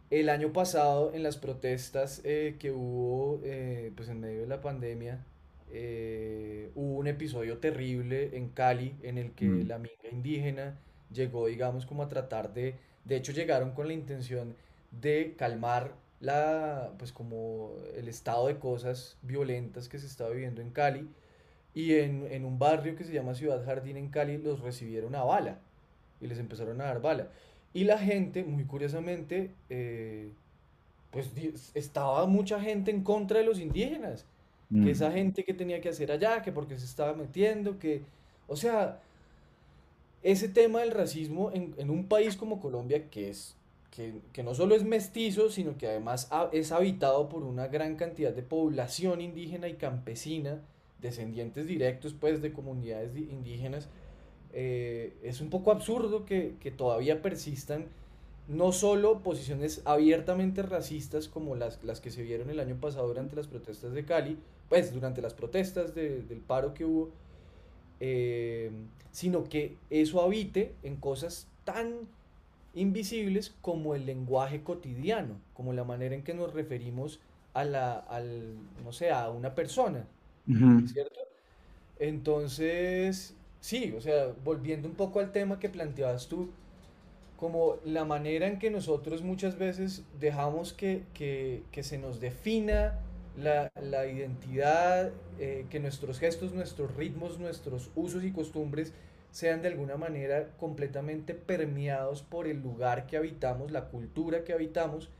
[0.09, 4.61] El año pasado, en las protestas eh, que hubo eh, pues en medio de la
[4.61, 5.25] pandemia,
[5.71, 10.77] eh, hubo un episodio terrible en Cali en el que Mm, la minga indígena
[11.11, 14.55] llegó, digamos, como a tratar de, de hecho llegaron con la intención
[14.91, 20.69] de calmar la, pues como el estado de cosas violentas que se estaba viviendo en
[20.71, 21.09] Cali
[21.73, 25.23] y en, en un barrio que se llama Ciudad Jardín en Cali los recibieron a
[25.23, 25.59] bala
[26.21, 27.29] y les empezaron a dar bala.
[27.73, 30.29] Y la gente, muy curiosamente, eh,
[31.11, 31.29] pues
[31.73, 34.25] estaba mucha gente en contra de los indígenas,
[34.71, 35.13] que esa mm.
[35.13, 38.01] gente que tenía que hacer allá, que porque se estaba metiendo, que,
[38.47, 38.99] o sea,
[40.23, 43.55] ese tema del racismo en, en un país como Colombia, que es,
[43.91, 47.95] que, que no solo es mestizo, sino que además ha- es habitado por una gran
[47.95, 50.61] cantidad de población indígena y campesina,
[51.01, 53.89] descendientes directos pues de comunidades indígenas,
[54.53, 57.87] eh, es un poco absurdo que, que todavía persistan
[58.47, 63.35] no solo posiciones abiertamente racistas como las, las que se vieron el año pasado durante
[63.35, 64.37] las protestas de Cali,
[64.69, 67.11] pues durante las protestas de- del paro que hubo,
[67.99, 68.71] eh,
[69.11, 72.07] sino que eso habite en cosas tan
[72.73, 77.21] invisibles como el lenguaje cotidiano, como la manera en que nos referimos
[77.53, 80.07] a la, al, no sé, a una persona,
[80.47, 80.69] Ujú.
[80.85, 81.19] ¿cierto?
[81.99, 86.51] Entonces, sí, o sea, volviendo un poco al tema que planteabas tú,
[87.37, 92.99] como la manera en que nosotros muchas veces dejamos que, que- que se nos defina
[93.37, 98.93] la, la identidad, eh, que nuestros gestos, nuestros ritmos, nuestros usos y costumbres
[99.31, 105.11] sean de alguna manera completamente permeados por el lugar que habitamos, la cultura que habitamos,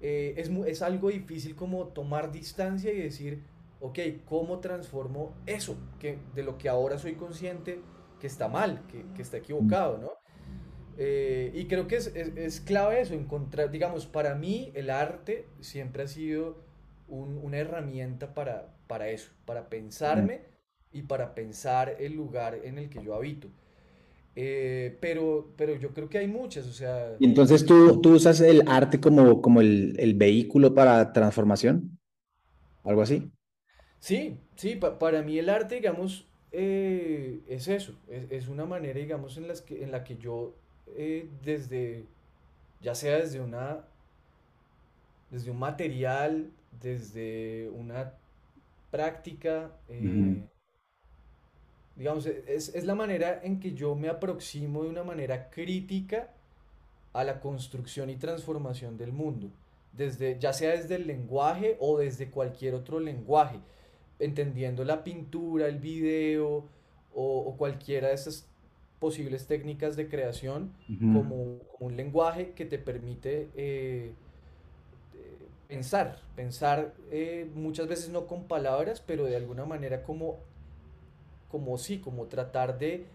[0.00, 3.42] eh, es, es algo difícil como tomar distancia y decir,
[3.82, 7.80] ok, ¿cómo transformo eso que, de lo que ahora soy consciente
[8.20, 10.12] que está mal, que, que está equivocado, ¿no?
[10.98, 15.48] Eh, y creo que es, es- es clave eso, encontrar, digamos, para mí el arte
[15.60, 16.58] siempre ha sido
[17.08, 20.42] un- una herramienta para, para eso, para pensarme
[20.92, 23.48] y para pensar el lugar en el que yo habito.
[24.36, 28.40] Eh, pero, pero yo creo que hay muchas, o sea, Y entonces tú, tú usas
[28.40, 31.98] el arte como, como el, el vehículo para transformación,
[32.84, 33.32] algo así.
[34.02, 39.00] Sí, sí, pa- para mí el arte, digamos, eh, es eso, es, es una manera,
[39.00, 40.54] digamos, en las que, en la que yo,
[40.96, 42.06] eh, desde,
[42.82, 43.84] ya sea desde una
[45.30, 48.14] desde un material, desde una
[48.90, 50.42] práctica, eh,
[51.96, 56.30] digamos, es, es la manera en que yo me aproximo de una manera crítica
[57.12, 59.50] a la construcción y transformación del mundo,
[59.92, 63.60] desde, ya sea desde el lenguaje o desde cualquier otro lenguaje,
[64.24, 66.64] entendiendo la pintura, el video
[67.14, 68.48] o, o cualquiera de esas
[69.02, 74.14] posibles técnicas de creación como un lenguaje que te permite eh,
[75.12, 80.38] eh, pensar, pensar eh, muchas veces no con palabras, pero de alguna manera como
[81.50, 83.06] como sí, como tratar de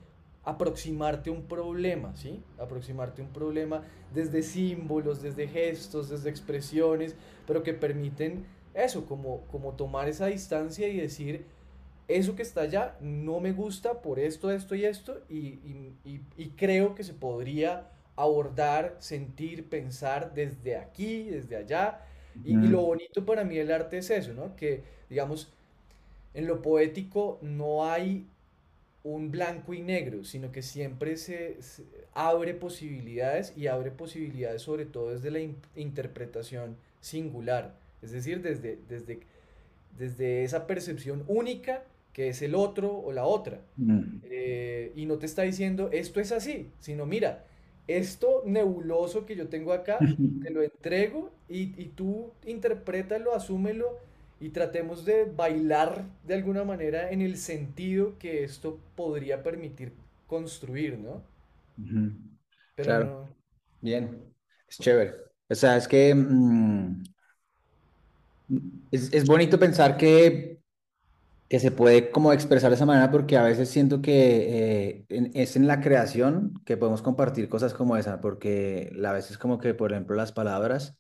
[0.44, 2.44] aproximarte a un problema, ¿sí?
[2.60, 7.16] Aproximarte a un problema desde símbolos, desde gestos, desde expresiones,
[7.48, 8.46] pero que permiten
[8.86, 11.46] eso, como, como tomar esa distancia y decir,
[12.08, 16.22] eso que está allá no me gusta por esto, esto y esto, y, y, y,
[16.38, 22.02] y creo que se podría abordar, sentir, pensar desde aquí, desde allá.
[22.44, 24.56] Y, y, lo bonito para mí del arte es eso, ¿no?
[24.56, 25.54] Que, digamos,
[26.34, 28.28] en lo poético no hay
[29.04, 34.86] un blanco y negro, sino que siempre se, se abre posibilidades y abre posibilidades sobre
[34.86, 39.20] todo desde la in- interpretación singular, es decir, desde, desde,
[39.98, 41.84] desde esa percepción única
[42.14, 43.62] que es el otro o la otra.
[43.78, 44.22] mm.
[44.22, 47.46] Eh, y no te está diciendo esto es así, sino mira,
[47.88, 49.98] esto nebuloso que yo tengo acá,
[50.42, 54.00] te lo entrego y, y tú interprétalo, asúmelo
[54.40, 59.94] y tratemos de bailar de alguna manera en el sentido que esto podría permitir
[60.28, 61.24] construir, ¿no?
[62.76, 63.28] Pero Claro, no,
[63.82, 64.34] bien,
[64.68, 65.14] es chévere.
[65.50, 67.04] O sea, es que mm,
[68.92, 70.60] es, es bonito pensar que,
[71.50, 75.56] que se puede como expresar de esa manera porque a veces siento que eh, es
[75.58, 79.92] en la creación que podemos compartir cosas como esa, porque a veces como que, por
[79.94, 80.98] ejemplo, las palabras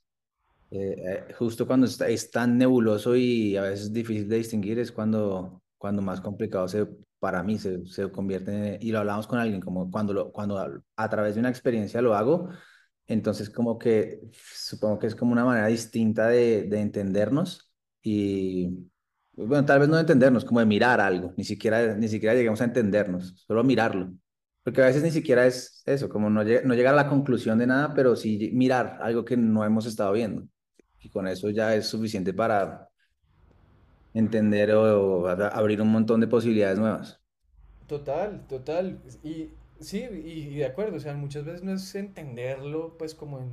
[0.71, 0.95] Eh,
[1.29, 5.62] eh, justo cuando está, es tan nebuloso y a veces difícil de distinguir es cuando,
[5.77, 6.88] cuando más complicado se,
[7.19, 10.57] para mí se, se convierte, en- y lo hablamos con alguien, como cuando, lo, cuando
[10.60, 12.49] a, a través de una experiencia lo hago,
[13.08, 18.89] entonces como que supongo que es como una manera distinta de, de entendernos y,
[19.36, 22.62] bueno, tal vez no de entendernos, como de mirar algo, ni siquiera, ni siquiera llegamos
[22.62, 24.13] a entendernos, solo mirarlo.
[24.63, 27.67] Porque a veces ni siquiera es eso, como no, no llegar a la conclusión de
[27.67, 30.48] nada, pero sí mirar algo que no hemos estado viendo.
[31.02, 32.89] Y con eso ya es suficiente para
[34.13, 34.82] entender o,
[35.24, 37.22] o a- abrir un montón de posibilidades nuevas.
[37.88, 39.00] total, total.
[39.24, 43.39] Y sí, y, y de acuerdo, o sea, muchas veces no es entenderlo pues como
[43.39, 43.51] en,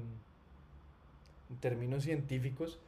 [1.51, 2.81] en términos científicos,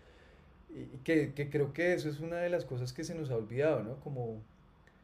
[0.70, 3.36] y que, que creo que eso es una de las cosas que se nos ha
[3.36, 4.00] olvidado, ¿no?
[4.00, 4.42] Como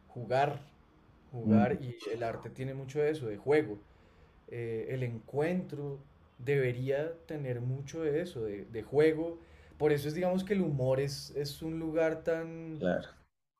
[0.08, 0.60] jugar,
[1.32, 3.78] jugar, Mm, y el arte tiene mucho de eso, de juego.
[4.48, 6.00] Eh, el encuentro
[6.38, 9.38] debería tener mucho de eso, de, de juego.
[9.78, 13.08] Por eso es, digamos, que el humor es, es un lugar tan, claro.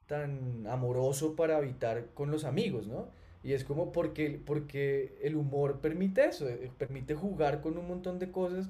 [0.07, 3.09] tan amoroso para habitar con los amigos, ¿no?
[3.45, 8.19] Y es como porque, porque el humor permite eso, eh, permite jugar con un montón
[8.19, 8.69] de cosas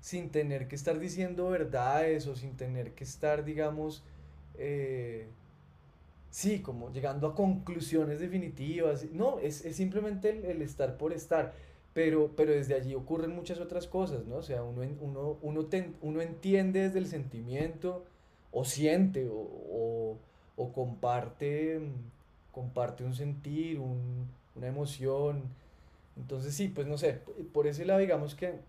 [0.00, 4.04] sin tener que estar diciendo verdades o sin tener que estar, digamos,
[4.58, 5.26] eh,
[6.30, 9.04] sí, como llegando a conclusiones definitivas.
[9.12, 11.54] No, es, es simplemente el, el estar por estar.
[11.94, 14.36] Pero, pero desde allí ocurren muchas otras cosas, ¿no?
[14.36, 18.04] O sea, uno, uno, uno, ten- uno entiende desde el sentimiento
[18.50, 20.18] o siente o, o-
[20.56, 22.21] o comparte, mm,
[22.52, 25.42] comparte un sentir, un- una emoción.
[26.16, 27.20] Entonces sí, pues no sé,
[27.54, 28.60] por ese lado digamos que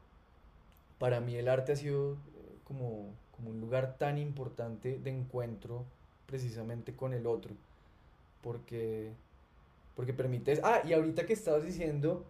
[0.99, 2.17] para mí el arte ha sido eh,
[2.63, 5.85] como, como un lugar tan importante de encuentro
[6.25, 7.53] precisamente con el otro,
[8.43, 9.11] porque,
[9.95, 10.59] porque permite...
[10.63, 12.25] Ah, y ahorita que estabas diciendo,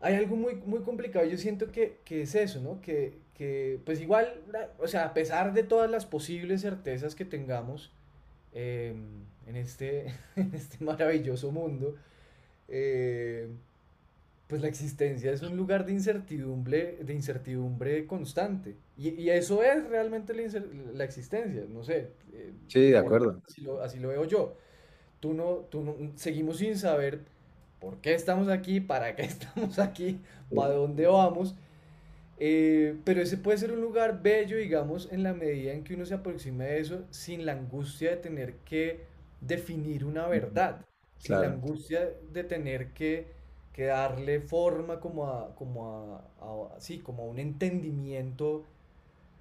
[0.00, 2.80] hay algo muy, muy complicado, yo siento que, que es eso, ¿no?
[2.80, 4.40] Que, que pues igual,
[4.78, 7.92] o sea, a pesar de todas las posibles certezas que tengamos
[8.54, 11.96] em, en este, en este maravilloso mundo,
[12.68, 13.48] eh,
[14.48, 18.76] pues la existencia es un lugar de incertidumbre, de incertidumbre constante.
[18.96, 20.42] Y, y eso es realmente la,
[20.94, 23.42] la existencia, no sé, eh, Sí, de acuerdo.
[23.46, 24.56] así lo, así lo veo yo.
[25.20, 27.22] Tú no, tú no, seguimos sin saber
[27.80, 30.20] por qué estamos aquí, para qué estamos aquí,
[30.54, 31.56] para dónde vamos.
[32.38, 36.06] eh, pero ese puede ser un lugar bello, digamos, en la medida en que uno
[36.06, 39.06] se aproxime de eso sin la angustia de tener que
[39.40, 40.86] definir una verdad,
[41.18, 41.50] sin la Claro.
[41.50, 43.32] angustia de tener que,
[43.72, 45.86] que darle forma como a, como
[46.40, 48.64] a, a- sí, como a un entendimiento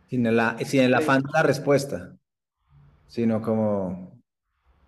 [0.10, 2.18] Sin el, sin el afán de la respuesta,
[3.08, 4.22] sino como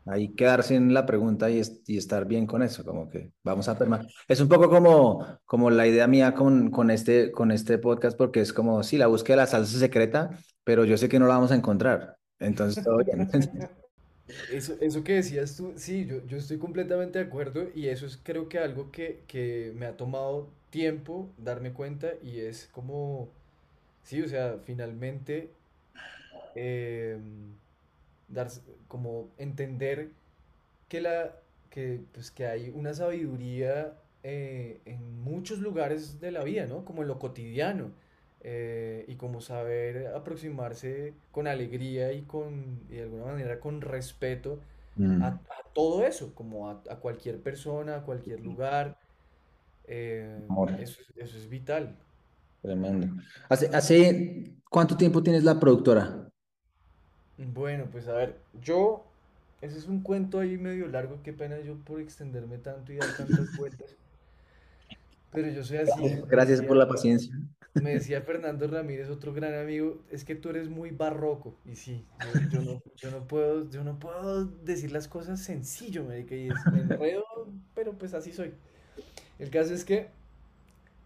[0.06, 3.68] ahí quedarse en la pregunta y, es- y estar bien con eso, como que vamos
[3.70, 4.14] a permanecer.
[4.28, 8.42] Es un poco como, como la idea mía con, con este, con este podcast, porque
[8.42, 10.32] es como, sí, la búsqueda de la salsa secreta,
[10.64, 12.18] pero yo sé que no la vamos a encontrar.
[12.40, 13.30] Entonces, todo bien.
[14.28, 18.18] Eso, eso que decías tú, sí, yo, yo estoy completamente de acuerdo y eso es
[18.24, 23.30] creo que algo que, que me ha tomado tiempo darme cuenta y es como,
[24.04, 25.52] sí, o sea, finalmente
[26.56, 27.56] em,
[28.30, 30.12] darse- como entender
[30.90, 31.36] que la
[31.72, 36.86] que pues que hay una sabiduría eh, en muchos lugares de la vida, ¿no?
[36.86, 37.92] Como en lo cotidiano
[38.44, 44.60] eh, y como saber aproximarse con alegría y con y de alguna manera con respeto
[45.20, 48.98] a, Mm, a todo eso, como a, a cualquier persona, a cualquier lugar.
[49.86, 50.40] eh,
[50.78, 51.96] eso, es- eso es vital.
[52.62, 53.08] tremendo.
[53.50, 56.30] ¿Hace, hace cuánto tiempo tienes la productora?
[57.38, 59.04] Bueno, pues a ver, yo,
[59.62, 63.14] ese es un cuento ahí medio largo, qué pena yo por extenderme tanto y dar
[63.16, 63.98] tantas vueltas,
[65.32, 67.36] pero yo soy así, Gracias por la paciencia.
[67.76, 72.06] Me decía Fernando Ramírez, otro gran amigo, es que tú eres muy barroco, y sí,
[72.20, 76.50] yo, yo no, yo no puedo, yo no puedo decir las cosas sencillo, marica, y
[76.50, 77.24] es, me enredo,
[77.74, 78.54] pero pues así soy.
[79.40, 80.08] El caso es que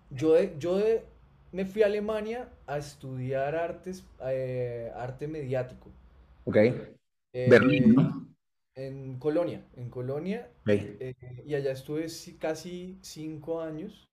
[0.10, 1.04] yo, de- yo de-
[1.52, 5.90] me fui a Alemania a estudiar artes, eh, arte mediático.
[6.46, 6.58] Ok.
[7.34, 8.28] Berlín, Eh, ¿no?
[8.76, 10.50] En Colonia, en Colonia,
[11.00, 11.14] eh,
[11.46, 12.08] y allá estuve
[12.40, 14.06] casi cinco años.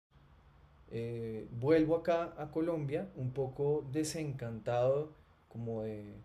[0.93, 5.13] Eh, vuelvo acá a Colombia un poco desencantado
[5.49, 6.15] como de,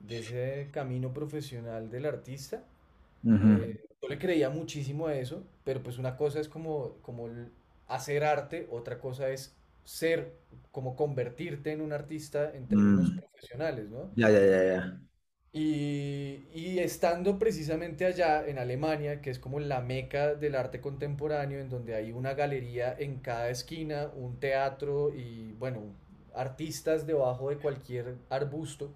[0.00, 2.64] de ese camino profesional del artista.
[3.40, 7.28] Eh, yo le creía muchísimo a eso, pero pues una cosa es como, como
[7.88, 10.34] hacer arte, otra cosa es ser,
[10.72, 14.10] como convertirte en un artista en términos Mm, profesionales, ¿no?
[14.16, 15.00] Ya, ya, ya, ya.
[15.56, 21.60] Y, y estando precisamente allá en Alemania, que es como la meca del arte contemporáneo,
[21.60, 25.94] en donde hay una galería en cada esquina, un teatro y, bueno,
[26.34, 28.92] artistas debajo de cualquier arbusto,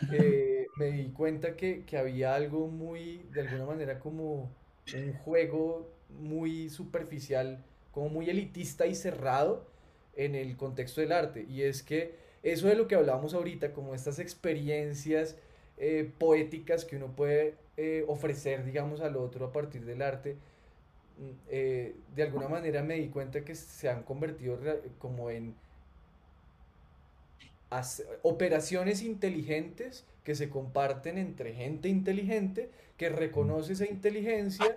[0.12, 4.50] eh, me di cuenta que, que había algo muy, de alguna manera, como
[4.94, 9.66] un juego muy superficial, como muy elitista y cerrado
[10.16, 11.44] en el contexto del arte.
[11.46, 15.36] Y es que eso de lo que hablábamos ahorita, como estas experiencias
[15.82, 20.36] eh, poéticas que uno puede eh, ofrecer, digamos, al otro a partir del arte,
[21.16, 24.58] mm, eh, de alguna manera me di cuenta que se han convertido
[24.98, 25.54] como en
[28.20, 32.68] operaciones inteligentes que se comparten entre gente inteligente
[32.98, 34.76] que reconoce esa inteligencia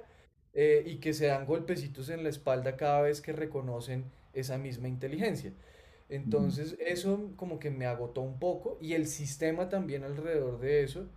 [0.53, 5.51] y que se dan golpecitos en la espalda cada vez que reconocen esa misma inteligencia.
[6.15, 11.07] Entonces eso como que me agotó un poco y el sistema también alrededor de eso,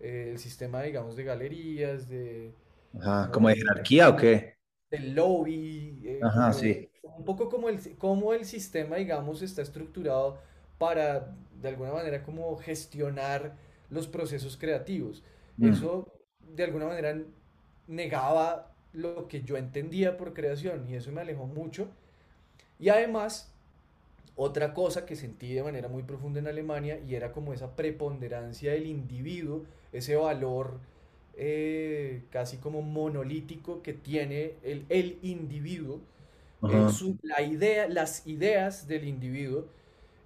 [0.00, 2.54] eh, el sistema digamos de galerías, de
[3.00, 4.56] Ajá, como ¿como de jerarquía o qué?
[4.90, 6.90] del lobby, eh, Ajá, como sí.
[7.02, 10.38] un poco como el, cómo el sistema, digamos, está estructurado
[10.78, 13.56] para, de alguna manera, como gestionar
[13.90, 15.22] los procesos creativos.
[15.60, 17.18] Mm, Eso, de alguna manera,
[17.88, 21.88] negaba lo que yo entendía por creación y eso me alejó mucho.
[22.78, 23.52] Y además,
[24.36, 28.72] otra cosa que sentí de manera muy profunda en Alemania y era como esa preponderancia
[28.72, 30.80] del individuo, ese valor
[31.36, 36.00] eh, casi como monolítico que tiene el, el individuo,
[36.62, 36.86] Ajá.
[36.88, 39.66] su- la idea, las ideas del individuo,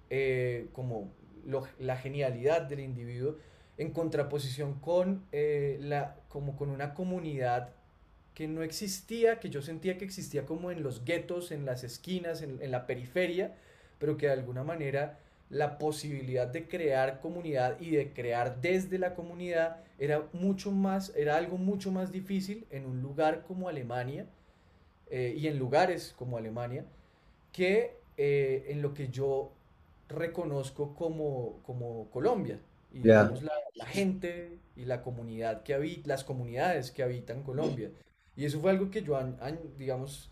[0.09, 1.11] eh, como
[1.45, 3.37] lo- la genialidad del individuo,
[3.77, 7.73] en contraposición con, eh, la, como con una comunidad
[8.33, 12.41] que no existía, que yo sentía que existía como en los guetos, en las esquinas,
[12.41, 13.55] en, en la periferia,
[14.01, 15.19] pero que de alguna manera
[15.51, 21.37] la posibilidad de crear comunidad y de crear desde la comunidad era mucho más, era
[21.37, 24.25] algo mucho más difícil en un lugar como Alemania
[25.11, 26.83] eh, y en lugares como Alemania
[27.51, 29.51] que eh, en lo que yo
[30.09, 32.59] reconozco como, como Colombia
[32.91, 37.91] y digamos la, la gente y la comunidad que habita, las comunidades que habitan Colombia.
[38.35, 39.19] Y eso fue algo que yo,
[39.77, 40.31] digamos,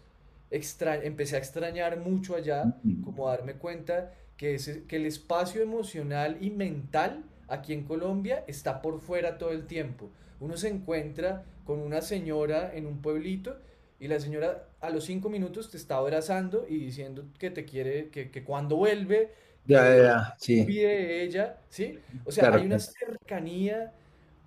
[0.52, 5.62] extra, empecé a extrañar mucho allá, como a darme cuenta que, ese, que el espacio
[5.62, 10.12] emocional y mental aquí en Colombia está por fuera todo el tiempo.
[10.40, 13.58] Uno se encuentra con una señora en un pueblito
[14.00, 18.10] y la señora a los cinco minutos te está abrazando y diciendo que te quiere,
[18.10, 19.32] que, que cuando vuelve,
[19.66, 20.58] Ya, ya, sí.
[20.66, 22.00] cuide de ella, ¿sí?
[22.24, 23.94] O sea, Claro, hay una cercanía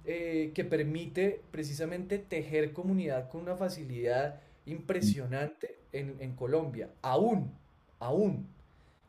[0.04, 7.52] eh, que permite precisamente tejer comunidad con una facilidad impresionante en, en Colombia, aún,
[8.00, 8.46] aún.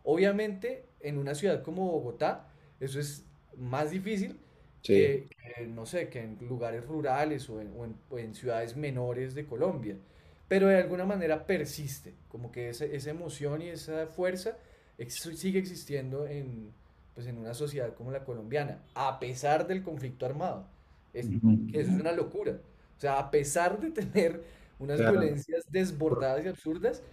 [0.03, 2.47] Obviamente, en una ciudad como Bogotá,
[2.79, 3.25] eso es
[3.57, 4.39] más difícil
[4.81, 4.93] Sí.
[4.93, 5.27] que,
[5.57, 9.33] que, no sé, que en lugares rurales o en, o en- o en ciudades menores
[9.35, 9.97] de Colombia.
[10.47, 14.57] Pero de alguna manera persiste, como que esa, esa emoción y esa fuerza
[14.97, 16.71] ex- sigue existiendo en,
[17.15, 20.67] pues, en una sociedad como la colombiana, a pesar del conflicto armado.
[21.13, 21.27] Es,
[21.71, 22.59] eso es una locura.
[22.97, 24.43] O sea, a pesar de tener
[24.83, 25.05] unas Claro.
[25.05, 27.03] violencias desbordadas y absurdas,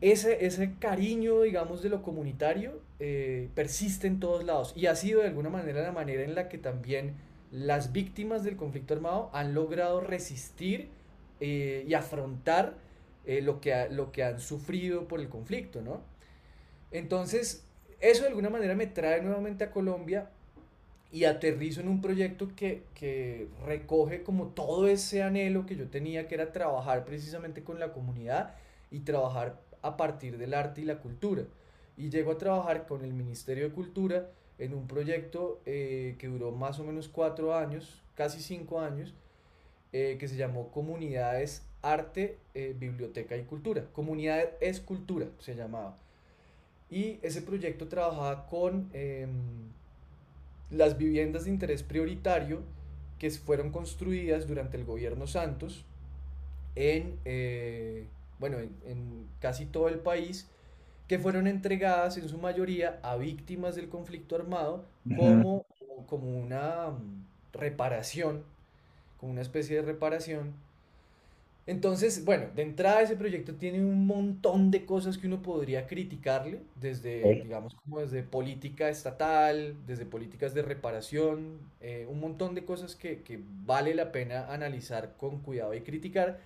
[0.00, 5.20] ese, ese cariño, digamos, de lo comunitario eh, persiste en todos lados y ha sido
[5.22, 7.14] de alguna manera la manera en la que también
[7.50, 10.88] las víctimas del conflicto armado han logrado resistir
[11.40, 12.74] eh, y afrontar
[13.24, 16.02] eh, lo que, ha- lo que han sufrido por el conflicto, ¿no?
[16.90, 17.66] Entonces,
[18.00, 20.30] eso de alguna manera me trae nuevamente a Colombia
[21.14, 26.26] y aterrizo en un proyecto que, que recoge como todo ese anhelo que yo tenía,
[26.26, 28.56] que era trabajar precisamente con la comunidad
[28.90, 31.44] y trabajar a partir del arte y la cultura.
[31.96, 36.50] Y llego a trabajar con el Ministerio de Cultura en un proyecto eh, que duró
[36.50, 39.14] más o menos cuatro años, casi cinco años,
[39.92, 43.86] eh, que se llamó Comunidades Arte, eh, Biblioteca y Cultura.
[43.92, 45.96] Comunidad es Cultura se llamaba.
[46.90, 49.70] Y ese proyecto trabajaba con em,
[50.70, 52.62] las viviendas de interés prioritario
[53.18, 55.84] que fueron construidas durante el gobierno Santos
[56.74, 58.06] en, eh,
[58.38, 60.48] bueno, en, en casi todo el país,
[61.08, 64.84] que fueron entregadas en su mayoría a víctimas del conflicto armado
[65.16, 65.66] como,
[66.06, 66.92] como una
[67.52, 68.42] reparación,
[69.18, 70.54] como una especie de reparación
[71.66, 76.60] entonces, bueno, de entrada ese proyecto tiene un montón de cosas que uno podría criticarle,
[76.78, 82.94] desde, digamos, como desde política estatal, desde políticas de reparación, eh, un montón de cosas
[82.94, 86.38] que, que vale la pena analizar con cuidado y criticar,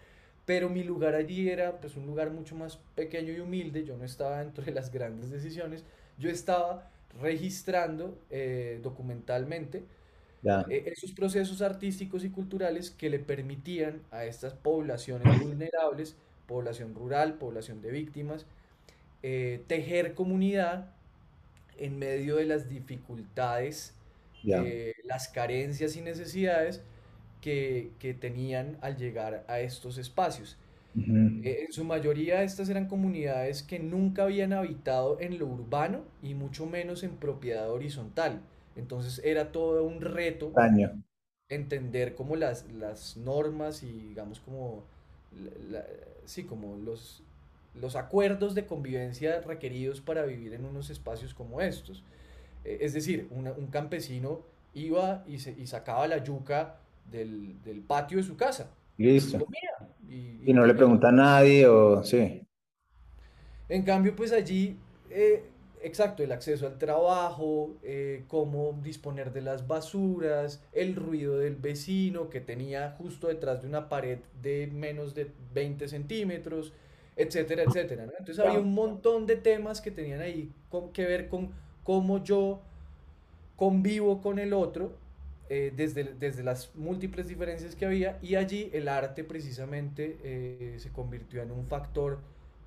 [0.44, 4.04] pero mi lugar allí era pues un lugar mucho más pequeño y humilde, yo no
[4.04, 5.84] estaba dentro de las grandes decisiones,
[6.16, 6.90] yo estaba
[7.20, 9.82] registrando eh, documentalmente
[10.42, 10.64] Ya.
[10.68, 16.16] eh, esos procesos artísticos y culturales que le permitían a estas poblaciones vulnerables,
[16.46, 18.46] población rural, población de víctimas,
[19.22, 20.92] eh, tejer comunidad
[21.78, 23.94] en medio de las dificultades,
[24.42, 24.62] Ya.
[24.64, 26.82] eh, las carencias y necesidades
[27.40, 30.58] que, que tenían al llegar a estos espacios.
[30.94, 31.42] Ujú.
[31.42, 36.34] Eh, en su mayoría estas eran comunidades que nunca habían habitado en lo urbano y
[36.34, 38.42] mucho menos en propiedad horizontal.
[38.78, 40.88] Entonces era todo un reto Daño.
[41.48, 44.84] entender como las, las normas y digamos como,
[45.32, 45.86] la- la-
[46.26, 47.22] sí, como los,
[47.74, 52.04] los acuerdos de convivencia requeridos para vivir en unos espacios como estos.
[52.64, 54.42] Eh, es decir, una- un campesino
[54.74, 56.76] iba y, se, y sacaba la yuca
[57.10, 59.46] del, del patio de su casa Listo.
[60.08, 62.46] y, Y y no le pregunta a nadie o sí.
[63.68, 64.76] En cambio, pues allí,
[65.10, 65.44] eh,
[65.82, 72.30] exacto, el acceso al trabajo, eh, cómo disponer de las basuras, el ruido del vecino
[72.30, 76.72] que tenía justo detrás de una pared de menos de 20 centímetros,
[77.16, 78.12] etcétera, etcétera, ¿no?
[78.18, 81.50] Entonces había un montón de temas que tenían ahí con- que ver con
[81.84, 82.60] cómo yo
[83.56, 84.92] convivo con el otro
[85.48, 90.90] eh, desde, desde las múltiples diferencias que había y allí el arte precisamente eh, se
[90.92, 92.18] convirtió en un factor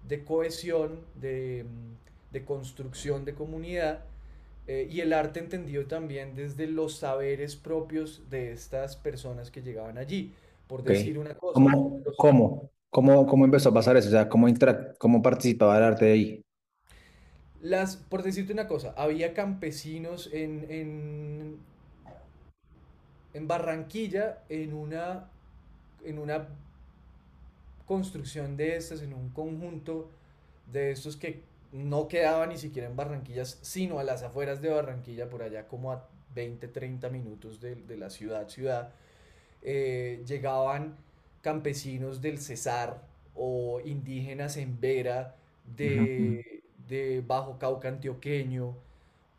[0.07, 3.99] de cohesión, de, mm, de construcción de comunidad
[4.67, 9.97] eh, y el arte entendido también desde los saberes propios de estas personas que llegaban
[9.97, 10.34] allí.
[10.67, 14.07] Por decir una cosa, ¿Cómo, los, cómo, cómo, cómo empezó a pasar eso?
[14.07, 14.47] O sea, ¿cómo,
[14.97, 16.41] cómo participaba el arte de ahí?
[17.61, 21.57] las, por decirte una cosa, había campesinos en, en,
[23.34, 25.29] en Barranquilla en una,
[26.03, 26.47] en una
[27.86, 30.09] construcción de estas, en un conjunto
[30.71, 35.30] de estos que no quedaba ni siquiera en Barranquillas, sino a las afueras de Barranquilla,
[35.30, 38.93] por allá como a 20 30 minutos de, de la ciudad, ciudad,
[39.61, 40.97] eh, llegaban
[41.41, 43.03] campesinos del Cesar
[43.36, 45.36] o indígenas en Vera
[45.78, 48.76] de, de Bajo Cauca antioqueño,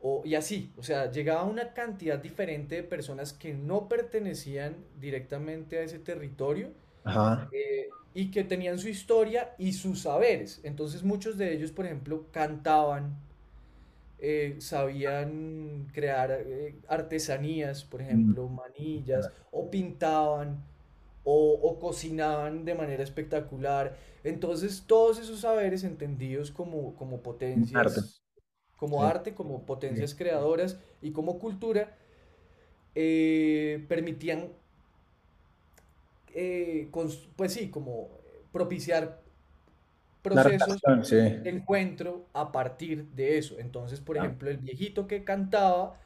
[0.01, 5.79] o, y así, o sea, llegaba una cantidad diferente de personas que no pertenecían directamente
[5.79, 6.71] a ese territorio
[7.05, 7.53] Ajá.
[7.53, 10.61] eh, y que tenían su historia y sus saberes.
[10.65, 13.17] Entonces muchos de ellos, por ejemplo, cantaban,
[14.19, 18.35] eh, sabían crear eh, artesanías, por Mm.
[18.35, 20.63] ejemplo, manillas, o pintaban,
[21.25, 23.97] o, o cocinaban de manera espectacular.
[24.25, 27.23] Entonces todos esos saberes entendidos como, como
[27.75, 28.01] Arte.
[28.03, 28.23] potencias,
[28.77, 29.05] como Sí.
[29.05, 29.97] arte, como Sí.
[30.01, 31.97] potencias creadoras y como cultura,
[32.95, 34.49] eh, permitían
[36.35, 36.89] eh,
[37.37, 39.21] pues sí, como eh, propiciar
[40.23, 43.59] procesos relación, de encuentro a partir de eso.
[43.59, 45.99] Entonces, por ejemplo, el viejito que cantaba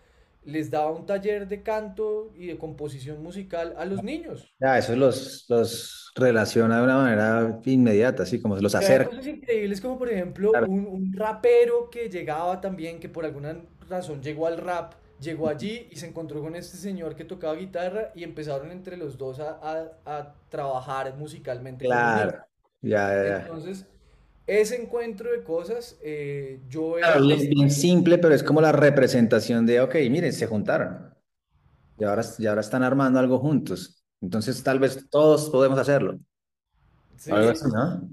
[0.44, 4.54] les daba un taller de canto y de composición musical a los niños.
[4.60, 9.10] Ya, eso los, los relaciona de una manera inmediata, así como se los acerca.
[9.10, 10.68] cosas increíbles como por ejemplo Claro.
[10.68, 13.56] un, un rapero que llegaba también, que por alguna
[13.88, 18.12] razón llegó al rap, llegó allí y se encontró con este señor que tocaba guitarra
[18.14, 21.84] y empezaron entre los dos a, a- a trabajar musicalmente.
[21.84, 22.44] Claro.
[22.82, 23.38] Ya, ya, ya.
[23.48, 23.86] Entonces,
[24.46, 29.64] ese encuentro de cosas, eh, yo Claro, era bien, simple, pero es como la representación
[29.66, 31.14] de, ok, miren, se juntaron
[31.98, 34.04] y ahora, y ahora están armando algo juntos.
[34.20, 36.18] Entonces, tal vez todos podemos hacerlo.
[37.28, 38.10] Algo así, Sí, ¿no?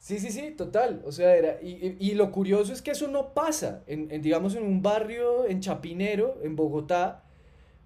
[0.00, 1.02] Sí, sí, sí, total.
[1.06, 1.62] O sea, era.
[1.62, 3.84] Y, y- y lo curioso es que eso no pasa.
[3.88, 7.24] En, en, digamos, en un barrio, en Chapinero, en Bogotá,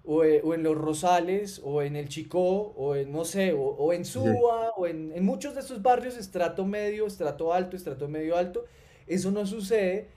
[0.05, 2.41] o, eh, o en Los Rosales, o en El Chicó,
[2.77, 4.29] o en, no sé, o, o en Sí.
[4.29, 8.65] Suba, o en, en muchos de estos barrios, estrato medio, estrato alto, estrato medio alto.
[9.07, 10.09] Eso no sucede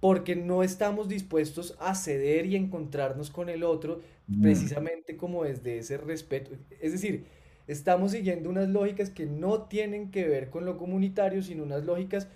[0.00, 5.78] porque no estamos dispuestos a ceder y encontrarnos con el otro Mm, precisamente como desde
[5.78, 6.52] ese respeto.
[6.80, 7.26] Es decir,
[7.66, 12.28] estamos siguiendo unas lógicas que no tienen que ver con lo comunitario, sino unas lógicas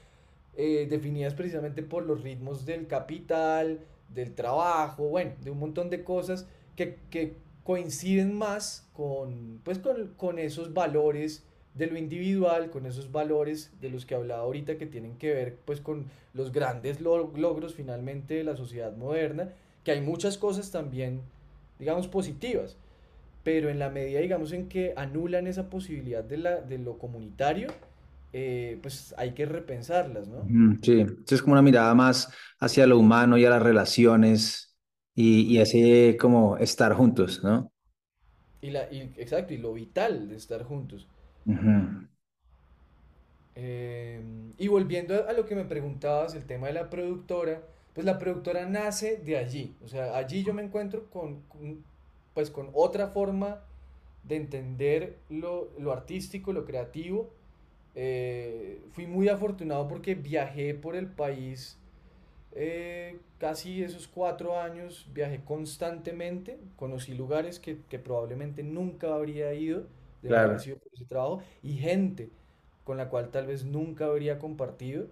[0.56, 3.80] eh, definidas precisamente por los ritmos del capital,
[4.12, 10.14] del trabajo, bueno, de un montón de cosas que, que coinciden más con, pues con,
[10.16, 14.86] con esos valores de lo individual, con esos valores de los que hablaba ahorita que
[14.86, 19.52] tienen que ver pues con los grandes lo- logros finalmente de la sociedad moderna,
[19.84, 21.20] que hay muchas cosas también,
[21.78, 22.76] digamos, positivas,
[23.44, 27.68] pero en la medida, digamos, en que anulan esa posibilidad de, la, de lo comunitario,
[28.32, 30.48] eh, pues hay que repensarlas, ¿no?
[30.48, 32.28] ujú, Sí, es como una mirada más
[32.60, 34.76] hacia lo humano y a las relaciones
[35.14, 37.72] y, y ese como estar juntos, ¿no?
[38.62, 41.06] Y la, y, exacto, y lo vital de estar juntos.
[43.56, 44.20] Eh,
[44.58, 47.62] y volviendo a, a lo que me preguntabas, el tema de la productora,
[47.94, 49.74] pues la productora nace de allí.
[49.84, 51.84] O sea, allí yo me encuentro con, con,
[52.34, 53.62] pues con otra forma
[54.24, 57.30] de entender lo, lo artístico, lo creativo.
[57.94, 61.78] Eh, fui muy afortunado porque viajé por el país
[62.52, 69.86] eh, casi esos cuatro años, viajé constantemente, conocí lugares que, que probablemente nunca habría ido
[70.22, 70.60] de no haber Claro.
[70.60, 72.30] sido por ese trabajo y gente
[72.84, 75.06] con la cual tal vez nunca habría compartido,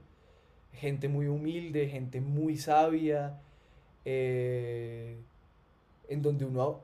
[0.72, 3.40] gente muy humilde, gente muy sabia,
[4.04, 5.18] eh,
[6.08, 6.80] en donde uno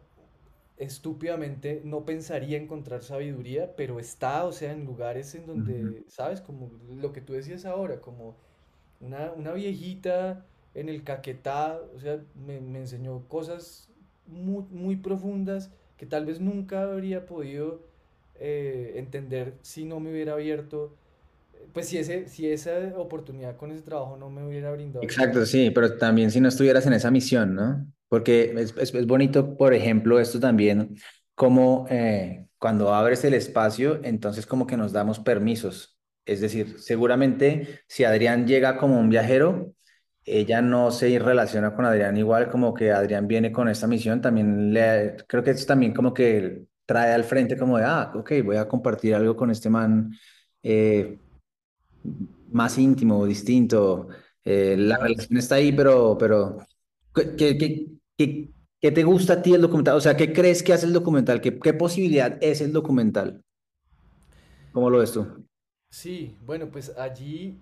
[0.76, 6.40] estúpidamente no pensaría encontrar sabiduría, pero está, o sea, en lugares en donde, ¿sabes?
[6.40, 8.36] Como lo que tú decías ahora, como
[9.00, 13.90] una, una viejita en el Caquetá, o sea, me, me enseñó cosas
[14.26, 17.82] muy, muy profundas que tal vez nunca habría podido
[18.36, 20.96] eh, entender si no me hubiera abierto,
[21.72, 25.70] pues si, ese, si esa oportunidad con ese trabajo no me hubiera brindado Exacto, sí,
[25.70, 27.86] pero también si no estuvieras en esa misión, ¿no?
[28.14, 30.96] Porque es, es, es bonito, por ejemplo, esto también,
[31.34, 35.98] como eh, cuando abres el espacio, entonces como que nos damos permisos.
[36.24, 39.74] Es decir, seguramente si Adrián llega como un viajero,
[40.24, 44.72] ella no se relaciona con Adrián igual, como que Adrián viene con esta misión, también
[44.72, 48.56] le, creo que es también como que trae al frente como de, ah, ok, voy
[48.56, 50.12] a compartir algo con este man.
[50.62, 51.18] eh,
[52.52, 54.08] más íntimo, distinto.
[54.44, 56.58] Eh, la relación está ahí, pero, pero
[57.14, 57.86] ¿qué, qué,
[58.18, 58.50] qué,
[58.80, 59.96] qué- te gusta a ti el documental?
[59.96, 61.40] O sea, ¿qué crees que hace el documental?
[61.40, 63.42] ¿Qué, qué posibilidad es el documental?
[64.72, 65.46] ¿Cómo lo ves tú?
[65.90, 67.58] Sí, bueno, pues allí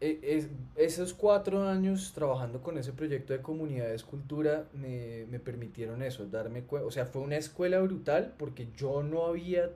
[0.00, 5.40] e- es- esos cuatro años trabajando con ese proyecto de comunidad de escultura me, me
[5.40, 9.70] permitieron eso, darme cuenta, o sea, fue una escuela brutal porque yo no había,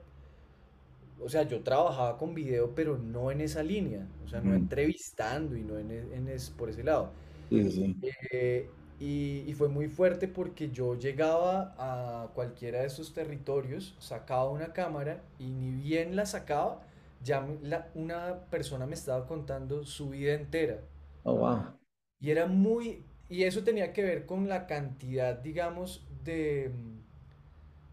[1.19, 4.53] o sea, yo trabajaba con video, pero no en esa línea, o sea, no Ujú.
[4.53, 7.11] entrevistando y no en, e- en es, por ese lado.
[7.49, 7.95] Sí, sí.
[8.31, 8.69] Eh,
[8.99, 14.73] y, y fue muy fuerte porque yo llegaba a cualquiera de esos territorios, sacaba una
[14.73, 16.81] cámara y ni bien la sacaba,
[17.23, 20.79] ya la- una persona me estaba contando su vida entera.
[21.25, 21.77] Oh, wow.
[22.19, 26.99] Y era muy, y eso tenía que ver con la cantidad, digamos, de mm,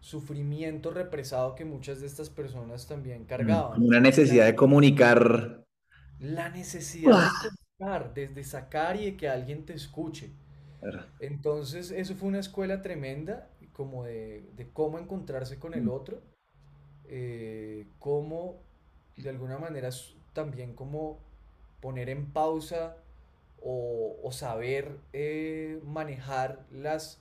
[0.01, 3.87] sufrimiento represado que muchas de estas personas también Mm, cargaban.
[3.87, 5.63] Una la, necesidad de comunicar.
[6.19, 10.31] la necesidad de contar, desde sacar y de que alguien te escuche.
[10.85, 11.05] Claro.
[11.19, 16.21] Entonces, eso fue una escuela tremenda, como de, de cómo encontrarse con el Mm, otro,
[17.05, 18.61] eh, cómo
[19.17, 19.89] de alguna manera
[20.33, 21.19] también como
[21.81, 22.97] poner en pausa
[23.61, 27.19] o, o saber eh, manejar las,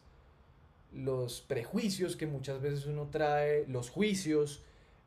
[0.93, 4.62] los prejuicios que muchas veces uno trae, los juicios,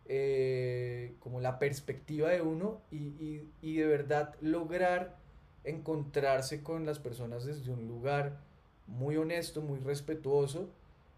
[0.05, 5.17] eh, como la perspectiva de uno y, y- y de verdad lograr
[5.63, 8.39] encontrarse con las personas desde un lugar
[8.87, 10.69] muy honesto, muy respetuoso,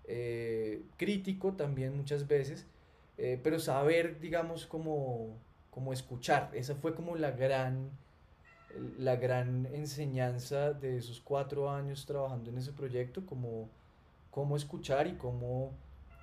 [0.05, 2.65] eh, crítico también muchas veces,
[3.17, 5.38] eh, pero saber, digamos, como,
[5.72, 6.49] como escuchar.
[6.53, 7.91] Esa fue como la gran,
[8.97, 13.70] la gran enseñanza de esos cuatro años trabajando en ese proyecto, como
[14.32, 15.72] cómo escuchar y cómo,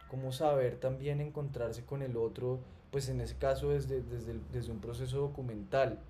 [0.09, 4.81] cómo saber también encontrarse con el otro, pues en ese caso desde, desde, desde un
[4.81, 6.01] proceso documental.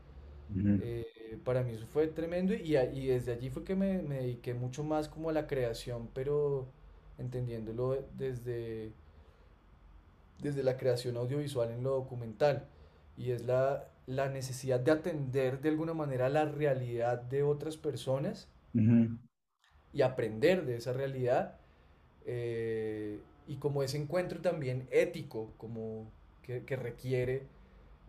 [0.78, 4.54] Eh, para mí eso fue tremendo y, y desde allí fue que me, me dediqué
[4.54, 6.68] mucho más como a la creación, pero
[7.18, 8.92] entendiéndolo desde,
[10.42, 12.66] desde la creación audiovisual en lo documental.
[13.16, 18.48] Y es la, la necesidad de atender de alguna manera la realidad de otras personas
[19.92, 21.56] y aprender de esa realidad
[22.26, 26.10] eh, y como ese encuentro también ético, como
[26.42, 27.44] que, que requiere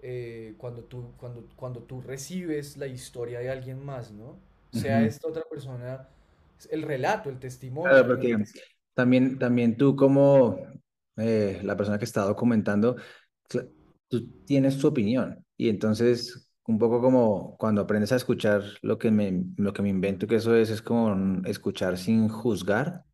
[0.02, 4.38] eh, cuando tú, cuando, cuando tú recibes la historia de alguien más, ¿no?
[4.72, 5.06] Sea Ujú.
[5.06, 6.08] esta otra persona,
[6.72, 8.36] el relato, el testimonio, Claro, porque
[8.94, 10.58] también, también tú como
[11.18, 12.98] eh, la persona que está documentando,
[14.10, 19.10] tú tienes tu opinión y entonces un poco como cuando aprendes a escuchar lo que
[19.12, 23.06] me, lo que me invento que eso es, es como escuchar sin juzgar,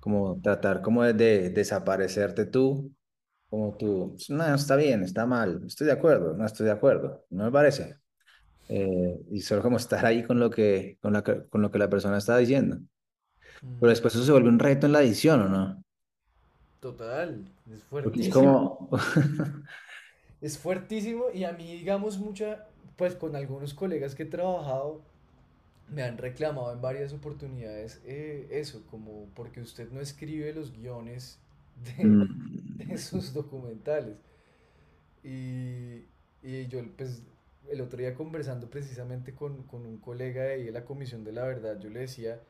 [0.00, 2.92] como tratar como de, de desaparecerte tú,
[3.50, 7.44] como tú, no, está bien, está mal, estoy de acuerdo, no estoy de acuerdo, no
[7.46, 7.98] me parece.
[8.68, 11.90] Eh, y solo como estar ahí con lo que, con la, con lo que la
[11.90, 12.78] persona está diciendo.
[13.78, 15.84] Pero Mm, después eso se vuelve un reto en la edición, ¿o no?
[16.80, 18.28] Total, es Porque es fuertísimo.
[18.28, 18.88] como,
[20.40, 25.02] Es fuertísimo y a mí, digamos, mucha, pues con algunos colegas que he trabajado,
[25.90, 31.38] me han reclamado en varias oportunidades eh, eso, como porque usted no escribe los guiones
[31.84, 32.30] de,
[32.86, 34.16] de mm, sus documentales.
[35.22, 36.04] Y,
[36.42, 37.22] y yo, pues,
[37.68, 41.32] el otro día conversando precisamente con, con un colega de ahí de la Comisión de
[41.32, 42.40] la Verdad, yo le decía,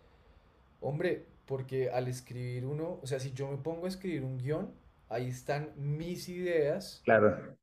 [0.81, 4.73] hombre, porque al escribir uno, o sea, si yo me pongo a escribir un guion,
[5.09, 7.57] ahí están mis ideas claro,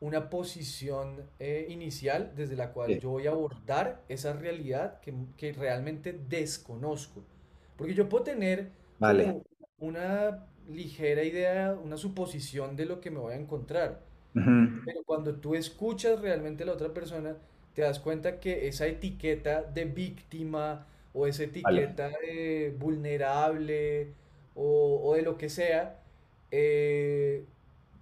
[0.00, 5.14] una posición eh, inicial desde la cual sí, yo voy a abordar esa realidad que,
[5.36, 7.24] que realmente desconozco.
[7.76, 9.42] Porque yo puedo tener vale.
[9.78, 14.00] una ligera idea, una suposición de lo que me voy a encontrar.
[14.84, 17.36] Pero cuando tú escuchas realmente a la otra persona,
[17.74, 21.82] te das cuenta que esa etiqueta de víctima o esa Vale.
[21.84, 24.14] etiqueta de vulnerable
[24.54, 26.00] o, o de lo que sea,
[26.50, 27.44] eh,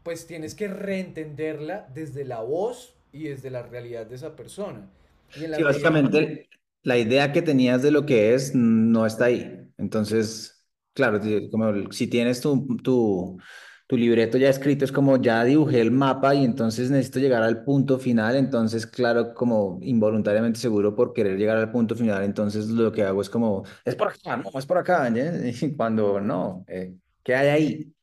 [0.02, 4.90] pues tienes que reentenderla desde la voz y desde la realidad de esa persona.
[5.34, 5.64] Y en la Sí, que...
[5.64, 6.48] básicamente
[6.82, 9.70] la idea que tenías de lo que es no está ahí.
[9.78, 10.57] Entonces,
[10.99, 11.20] claro,
[11.51, 13.38] como si tienes tu, tu,
[13.86, 17.62] tu libreto ya escrito, es como ya dibujé el mapa y entonces necesito llegar al
[17.64, 18.36] punto final.
[18.36, 23.22] Entonces, claro, como involuntariamente seguro por querer llegar al punto final, entonces lo que hago
[23.22, 25.09] es como, es por acá, no, es por acá.
[25.62, 27.94] Y cuando no, eh, ¿qué hay ahí?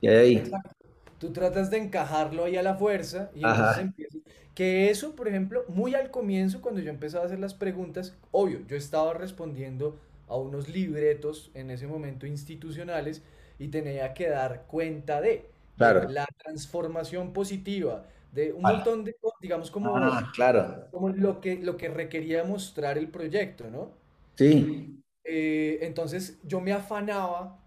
[0.00, 0.36] ¿Qué hay ahí?
[0.36, 0.76] Exacto.
[1.18, 4.18] Tú tratas de encajarlo ahí a la fuerza y entonces Ajá, empieza.
[4.54, 8.66] Que eso, por ejemplo, muy al comienzo, cuando yo empezaba a hacer las preguntas, obvio,
[8.66, 10.00] yo estaba respondiendo
[10.30, 13.22] a unos libretos en ese momento institucionales
[13.58, 18.76] y tenía que dar cuenta de, la transformación positiva, de un Vale.
[18.76, 20.86] montón de, digamos, como, Ah, claro.
[20.90, 23.90] como lo que, lo que requería mostrar el proyecto, ¿no?
[24.36, 27.58] Sí, Eh, entonces yo me afanaba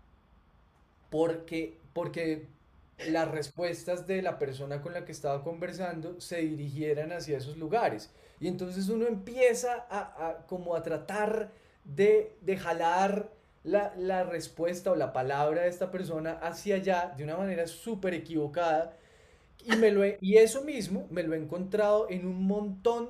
[1.10, 2.48] porque, porque
[3.08, 8.12] las respuestas de la persona con la que estaba conversando se dirigieran hacia esos lugares.
[8.40, 11.52] Y entonces uno empieza a, a como a tratar
[11.86, 13.32] de, de jalar
[13.64, 18.14] la, la respuesta o la palabra de esta persona hacia allá de una manera súper
[18.14, 18.98] equivocada.
[19.66, 23.10] Y, me lo he- y eso mismo me lo he encontrado en un montón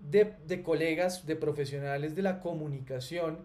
[0.00, 3.38] de, de colegas, de profesionales de la comunicación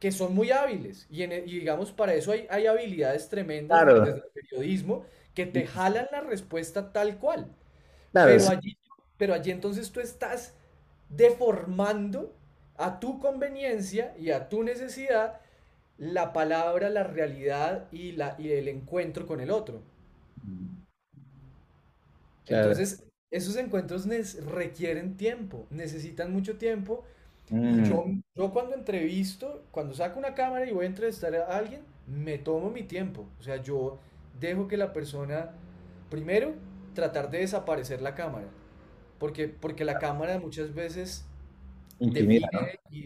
[0.00, 1.06] que son muy hábiles.
[1.10, 5.04] Y, en e- y digamos, para eso hay, hay habilidades tremendas de- desde el periodismo
[5.34, 7.48] que te jalan la respuesta tal cual.
[8.12, 8.76] Claro, Pero allí,
[9.16, 10.54] pero allí entonces tú estás
[11.08, 12.34] deformando
[12.78, 15.40] a tu conveniencia y a tu necesidad
[15.98, 19.82] la palabra, la realidad y, la, y el encuentro con el otro.
[22.46, 22.72] Claro.
[22.72, 24.06] Entonces, esos encuentros
[24.46, 27.04] requieren tiempo, necesitan mucho tiempo.
[27.64, 31.56] Y yo, Mm, yo cuando entrevisto, cuando saco una cámara y voy a entrevistar a
[31.56, 33.26] alguien, me tomo mi tiempo.
[33.40, 33.98] O sea, yo
[34.40, 35.52] dejo que la persona,
[36.10, 36.54] primero,
[36.94, 38.48] tratar de desaparecer la cámara.
[39.18, 41.26] Porque, porque la cámara muchas veces
[42.00, 42.60] intimida, ¿no?
[42.60, 42.98] define y,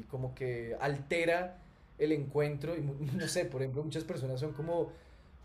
[0.00, 1.58] y como que altera
[1.98, 2.76] el encuentro.
[2.76, 2.80] Y
[3.16, 4.90] no sé, por ejemplo, muchas personas son como,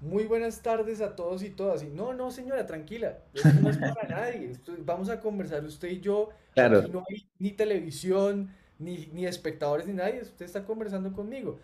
[0.01, 1.83] muy buenas tardes a todos y todas.
[1.83, 4.51] Y no, no, señora, tranquila, esto no es para nadie.
[4.51, 6.29] esto- vamos a conversar usted y yo.
[6.29, 6.87] Aquí Claro.
[6.87, 8.49] no hay ni televisión,
[8.79, 10.21] ni, ni espectadores, ni nadie.
[10.21, 11.59] Usted está conversando conmigo.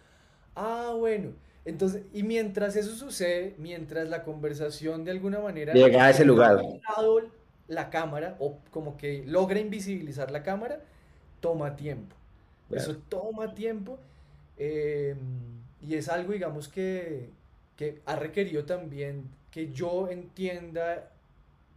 [0.56, 1.32] Ah, bueno.
[1.66, 6.60] Entonces, y mientras eso sucede, mientras la conversación de alguna manera Llega a ese lugar.
[7.68, 10.82] la cámara o como que logra invisibilizar la cámara,
[11.46, 12.16] toma tiempo.
[12.72, 14.00] Eso toma tiempo
[14.58, 15.16] eh,
[15.80, 17.30] y es algo, digamos, que,
[17.78, 21.12] que ha requerido también que yo entienda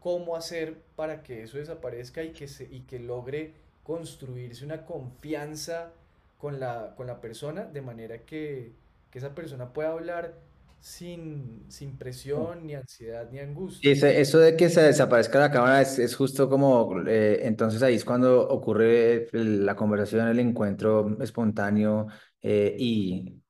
[0.00, 3.52] cómo hacer para que eso desaparezca y que, se, y que logre
[3.84, 5.90] construirse una confianza
[6.38, 8.72] con la, con la persona de manera que,
[9.10, 10.32] que esa persona pueda hablar
[10.80, 13.80] sin, sin presión, ni ansiedad, ni angustia.
[13.82, 17.94] ese- eso de que se desaparezca la cámara es, es justo como, eh, entonces ahí
[17.94, 22.06] es cuando ocurre el- la conversación, el encuentro espontáneo
[22.42, 23.40] eh, y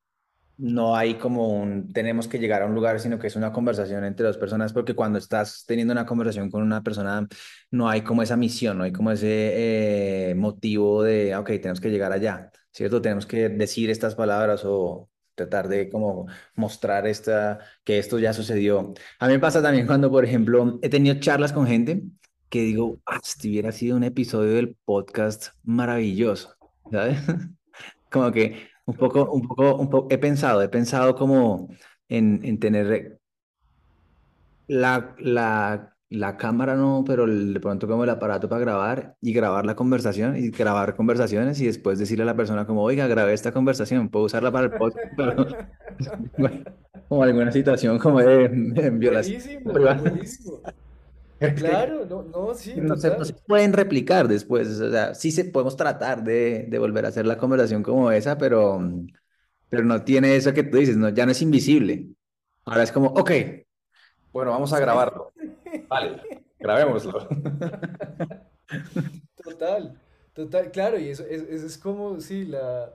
[0.59, 4.05] no hay como un tenemos que llegar a un lugar, sino que es una conversación
[4.05, 7.26] entre dos personas, porque cuando estás teniendo una conversación con una persona,
[7.72, 11.91] no hay como esa misión, no hay como ese eh, motivo de, ok, tenemos que
[11.91, 13.03] llegar allá, ¿cierto?
[13.03, 18.93] Tenemos que decir estas palabras o tratar de como mostrar esta, que esto ya sucedió.
[19.18, 22.03] A mí me pasa también cuando, por ejemplo, he tenido charlas con gente
[22.51, 26.57] que digo, ah, si hubiera sido un episodio del podcast maravilloso,
[26.91, 27.18] ¿sabes?
[28.11, 31.68] Como que un poco, un poco, un poco, he pensado, he pensado como
[32.09, 33.20] en, en tener
[34.66, 39.32] la, la, la cámara, no, pero el- de pronto como el aparato para grabar y
[39.32, 43.34] grabar la conversación y grabar conversaciones y después decirle a la persona como, oiga, grabé
[43.34, 45.34] esta conversación, puedo usarla para el podcast, pero
[46.36, 46.64] bueno,
[47.09, 48.48] como alguna situación como de,
[48.92, 49.42] violación.
[49.64, 50.62] Buenísimo, buenísimo.
[51.56, 53.44] Claro, no, no, sí, No se, no se total.
[53.46, 57.38] pueden replicar después, o sea, sí se podemos tratar de, de volver a hacer la
[57.38, 58.80] conversación como esa, pero,
[59.68, 62.09] pero no tiene eso que tú dices, no, ya no es invisible.
[62.64, 63.30] Ahora es como, ok,
[64.32, 65.32] bueno, vamos a grabarlo.
[65.89, 66.22] Vale,
[66.61, 67.28] grabémoslo.
[69.43, 69.99] total,
[70.34, 72.95] total, claro, y eso, es- eso es como, sí, la,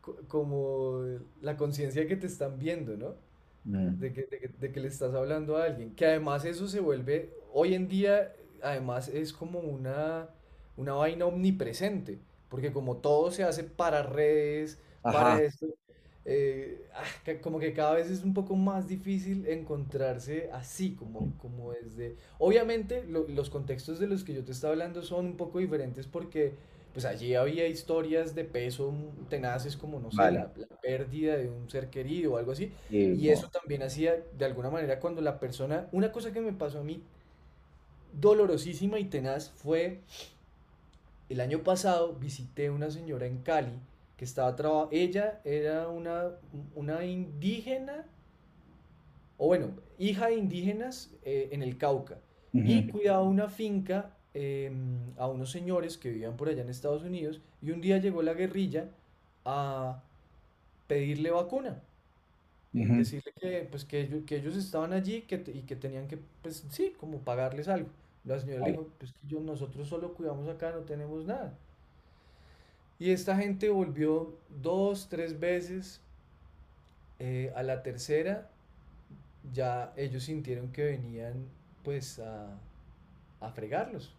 [0.00, 1.02] co- como
[1.42, 3.16] la conciencia que te están viendo, ¿no?
[3.66, 5.94] Mm, De que, de que, de que le estás hablando a alguien.
[5.96, 10.30] Que además eso se vuelve, hoy en día, además es como una,
[10.76, 12.20] una vaina omnipresente.
[12.50, 15.66] Porque como todo se hace para redes, para esto,
[16.24, 21.72] eh, ah, como que cada vez es un poco más difícil encontrarse así, como, como
[21.72, 22.16] desde...
[22.38, 26.06] Obviamente lo- los contextos de los que yo te estaba hablando son un poco diferentes
[26.06, 26.54] porque
[26.92, 28.92] pues allí había historias de peso
[29.30, 30.28] tenaces como, no sé, vale.
[30.28, 32.70] la, la pérdida de un ser querido o algo así.
[33.12, 36.80] Y, eso también hacía, de alguna manera, cuando la persona, una cosa que me pasó
[36.80, 37.02] a mí
[38.12, 40.00] dolorosísima y tenaz fue
[41.28, 43.72] el año pasado visité una señora en Cali
[44.16, 46.30] que estaba trabajando, ella era una,
[46.74, 48.06] una indígena,
[49.36, 52.18] o bueno, hija de indígenas eh, en el Cauca,
[52.52, 57.40] y cuidaba una finca em, a unos señores que vivían por allá en Estados Unidos,
[57.62, 58.90] y un día llegó la guerrilla
[59.44, 60.02] a
[60.86, 61.82] pedirle vacuna.
[62.72, 66.64] decirle que, pues, que, ellos, que ellos estaban allí que, y que tenían que, pues
[66.70, 67.88] sí, como pagarles algo.
[68.24, 71.58] La señora le dijo, pues que yo, nosotros solo cuidamos acá, no tenemos nada.
[72.98, 76.00] Y esta gente volvió dos, tres veces.
[77.18, 78.50] eh, a la tercera
[79.52, 81.48] ya ellos sintieron que venían
[81.82, 82.58] pues a,
[83.40, 84.14] a fregarlos.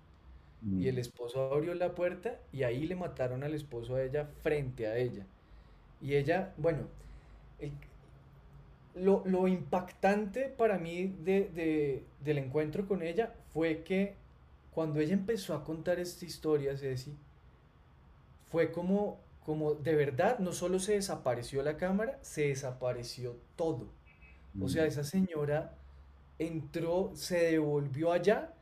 [0.77, 4.27] Y el Mm, esposo abrió la puerta y ahí le mataron al esposo a ella
[4.43, 5.27] frente a ella.
[6.01, 6.87] Y ella, bueno,
[7.59, 7.73] el,
[8.95, 14.15] lo, lo impactante para mí de, de- del encuentro con ella fue que
[14.71, 17.15] cuando ella empezó a contar esta historia, Ceci,
[18.53, 23.87] fue como, como de verdad, no solo se desapareció la cámara, se desapareció todo.
[24.61, 25.75] O sea, mm, esa señora
[26.37, 28.53] entró, se devolvió allá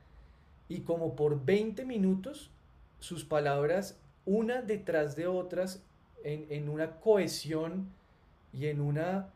[0.70, 2.52] y como por 20 minutos
[3.00, 5.84] sus palabras, una detrás de otras,
[6.24, 7.92] en, en una cohesión
[8.54, 9.34] y en una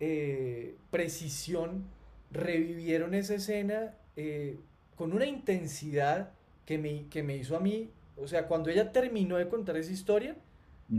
[0.00, 1.84] eh, precisión
[2.32, 4.58] revivieron esa escena eh,
[4.96, 6.32] con una intensidad
[6.66, 9.92] que me, que me hizo a mí, o sea, cuando ella terminó de contar esa
[9.92, 10.36] historia,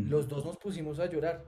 [0.04, 1.46] los dos nos pusimos a llorar,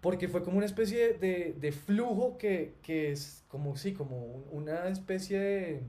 [0.00, 4.16] porque fue como una especie de, de- de flujo que, que es como, sí, como
[4.24, 5.82] un- una especie de,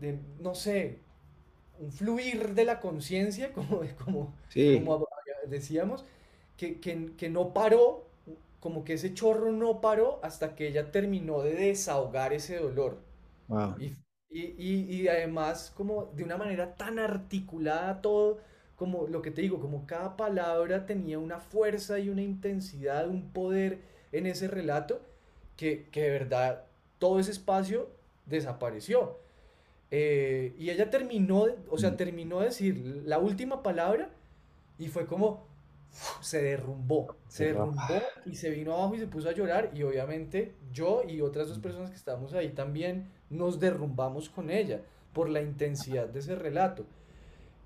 [0.00, 1.00] de, no sé,
[1.78, 4.34] un fluir de la conciencia, como, como,
[4.70, 4.96] como Sí,
[5.48, 6.04] decíamos,
[6.56, 8.06] que, que, que no paró,
[8.60, 12.98] como que ese chorro no paró hasta que ella terminó de desahogar ese dolor.
[13.48, 13.78] wow.
[13.78, 13.94] Y,
[14.30, 18.38] y, y, y además como de una manera tan articulada todo,
[18.76, 23.30] como lo que te digo, como cada palabra tenía una fuerza y una intensidad, un
[23.32, 23.80] poder
[24.12, 25.00] en ese relato,
[25.56, 26.64] que, que de verdad
[26.98, 27.88] todo ese espacio
[28.26, 29.18] desapareció.
[29.90, 34.10] Eh, y ella terminó, o sea, Mm, terminó de decir la última palabra
[34.78, 35.46] y fue como
[36.20, 40.54] se derrumbó, se derrumbó y se vino abajo y se puso a llorar y obviamente
[40.72, 45.42] yo y otras dos personas que estábamos ahí también nos derrumbamos con ella por la
[45.42, 46.84] intensidad de ese relato.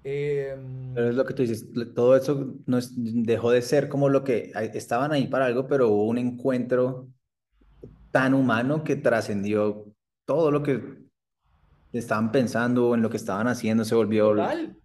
[0.04, 4.08] Em, Pero es lo que tú dices, todo eso no es- dejó de ser como
[4.08, 7.08] lo que estaban ahí para algo, pero hubo un encuentro
[8.10, 9.86] tan humano que trascendió
[10.26, 10.80] todo lo que
[11.92, 14.78] estaban pensando, en lo que estaban haciendo, se volvió, eh, total,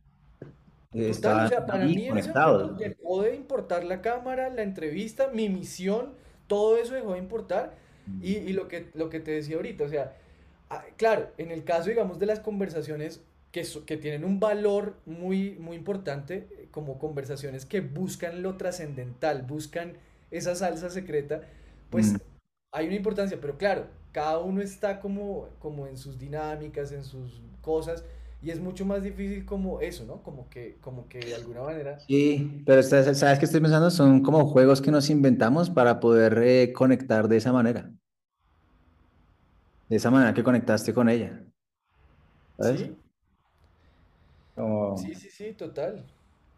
[1.05, 2.71] total, o sea, para mí conectados.
[2.77, 6.13] dejó de importar la cámara, la entrevista, mi misión,
[6.47, 7.75] todo eso dejó de importar
[8.21, 10.15] y, Mm, y lo que, lo que te decía ahorita, o sea,
[10.97, 15.51] claro, en el caso, digamos, de las conversaciones que, so- que tienen un valor muy,
[15.59, 19.93] muy importante, como conversaciones que buscan lo trascendental, buscan
[20.31, 21.41] esa salsa secreta,
[21.89, 22.19] pues Mm,
[22.71, 27.41] hay una importancia, pero claro, cada uno está como, como en sus dinámicas, en sus
[27.61, 28.03] cosas,
[28.41, 30.21] y es mucho más difícil como eso, ¿no?
[30.23, 33.89] Como que, como que de alguna manera, Sí, pero ¿sabes qué estoy pensando?
[33.89, 37.91] Son como juegos que nos inventamos para poder eh, conectar de esa manera,
[39.89, 41.43] de esa manera que conectaste con ella,
[42.57, 42.81] ¿sabes?
[42.81, 42.97] sí,
[44.93, 46.05] sí, Como sí, sí, total.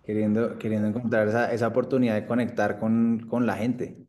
[0.03, 4.07] queriendo, queriendo encontrar esa, esa oportunidad de conectar con, con la gente,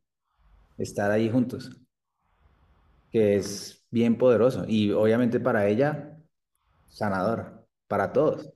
[0.79, 1.71] estar ahí juntos,
[3.11, 6.19] que es bien poderoso y obviamente para ella,
[6.89, 8.51] sanador, para todos.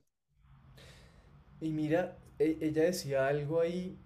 [1.59, 4.02] Y mira, e- ella decía algo ahí,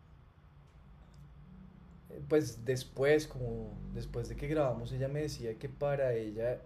[2.27, 6.61] pues después, como después de que grabamos, ella me decía que para ella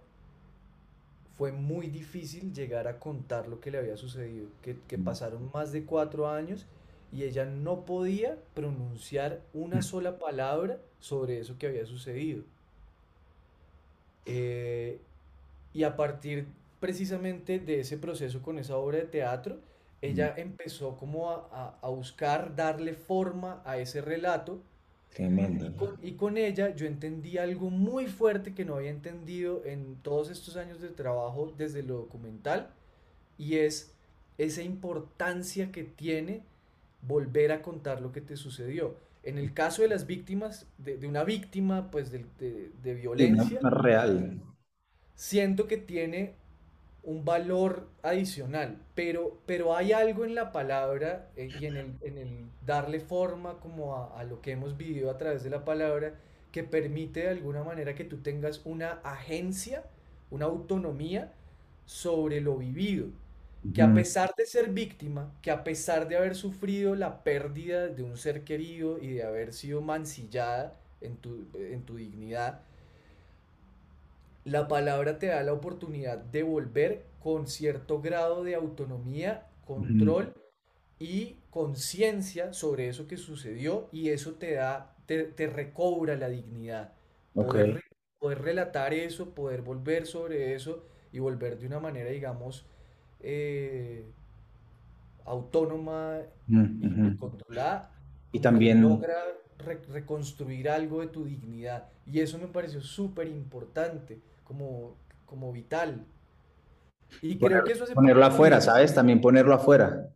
[1.36, 5.72] fue muy difícil llegar a contar lo que le había sucedido, que, que pasaron más
[5.72, 6.66] de cuatro años
[7.10, 12.44] y ella no podía pronunciar una sola palabra sobre eso que había sucedido.
[14.26, 15.00] Eh,
[15.74, 16.46] y a partir
[16.80, 19.58] precisamente de ese proceso con esa obra de teatro,
[20.02, 24.60] ella empezó como a, a- a buscar darle forma a ese relato
[25.14, 25.66] Tremendo.
[25.66, 29.96] y con, y con ella yo entendí algo muy fuerte que no había entendido en
[30.02, 32.70] todos estos años de trabajo desde lo documental
[33.38, 33.94] y es
[34.38, 36.42] esa importancia que tiene
[37.02, 38.96] volver a contar lo que te sucedió.
[39.24, 43.60] En el caso de las víctimas, de, de una víctima pues de, de- de violencia,
[43.62, 44.40] no es real.
[45.14, 46.34] siento que tiene
[47.04, 52.18] un valor adicional, pero, pero hay algo en la palabra eh, y en el, en
[52.18, 56.14] el darle forma como a, a lo que hemos vivido a través de la palabra
[56.52, 59.84] que permite de alguna manera que tú tengas una agencia,
[60.30, 61.32] una autonomía
[61.86, 63.08] sobre lo vivido,
[63.72, 68.02] que a pesar de ser víctima, que a pesar de haber sufrido la pérdida de
[68.02, 72.62] un ser querido y de haber sido mancillada en tu, en tu dignidad,
[74.44, 80.34] la palabra te da la oportunidad de volver con cierto grado de autonomía, control
[80.98, 86.92] y conciencia sobre eso que sucedió y eso te da, te, te recobra la dignidad.
[87.40, 87.80] Poder,
[88.18, 92.66] poder relatar eso, poder volver sobre eso y volver de una manera, digamos,
[93.20, 94.06] eh,
[95.24, 97.90] autónoma y, controlada,
[98.32, 99.14] Y también, logra
[99.58, 101.88] re- reconstruir algo de tu dignidad.
[102.06, 106.06] Y eso me pareció súper importante, como, como vital.
[107.20, 108.60] Y creo Poner- que eso hace ponerlo afuera.
[108.60, 108.94] ¿sabes?
[108.94, 110.08] También ponerlo afuera,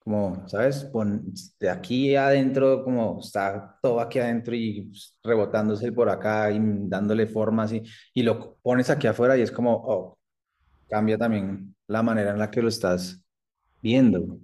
[0.00, 0.84] como, ¿sabes?
[0.84, 6.58] Pon, de aquí adentro, como está todo aquí adentro y pues, rebotándose por acá y
[6.62, 7.82] dándole forma así,
[8.14, 10.18] y lo pones aquí afuera y es como, oh,
[10.88, 13.22] cambia también la manera en la que lo estás
[13.82, 14.38] viendo.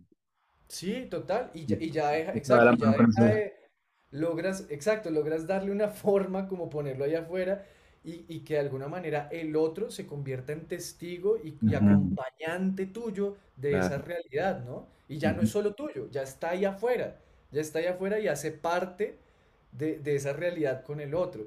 [0.68, 1.50] Sí, total.
[1.54, 3.54] Y ya, Y y ya deja, y exacto, y ya deja de,
[4.10, 7.64] logras, exacto, logras darle una forma como ponerlo allá afuera
[8.06, 13.36] y, y que de alguna manera el otro se convierta en testigo y, acompañante tuyo
[13.56, 14.88] de esa realidad, ¿no?
[15.08, 17.18] Y ya no es solo tuyo, ya está ahí afuera,
[17.52, 19.18] ya está ahí afuera y hace parte
[19.72, 21.46] de, de esa realidad con el otro.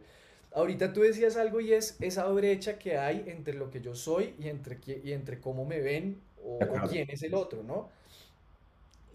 [0.53, 4.35] Ahorita tú decías algo y es esa brecha que hay entre lo que yo soy
[4.39, 7.89] y entre, y entre cómo me ven o, o quién es el otro, ¿no?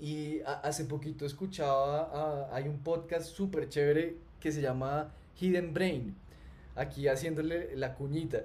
[0.01, 6.17] Y a- hace poquito escuchaba, hay un podcast súper chévere que se llama Hidden Brain,
[6.77, 8.45] aquí haciéndole la cuñita.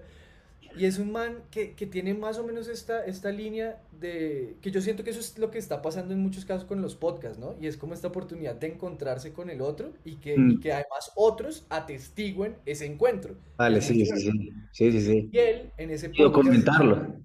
[0.75, 4.71] Y es un man que, que tiene más o menos esta, esta línea de, que
[4.71, 7.39] yo siento que eso es lo que está pasando en muchos casos con los podcasts,
[7.39, 7.55] ¿no?
[7.59, 10.71] Y es como esta oportunidad de encontrarse con el otro y que, y Mm, que
[10.73, 13.35] además otros atestiguen ese encuentro.
[13.67, 14.31] Y Vale, sí, sí, sí,
[14.71, 15.31] sí, sí, sí.
[15.31, 17.23] Y él en ese Y podcast, documentarlo.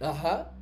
[0.00, 0.52] ajá,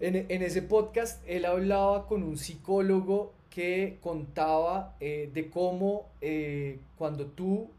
[0.00, 6.80] en, en ese podcast él hablaba con un psicólogo que contaba eh, de cómo eh,
[6.96, 7.70] cuando tú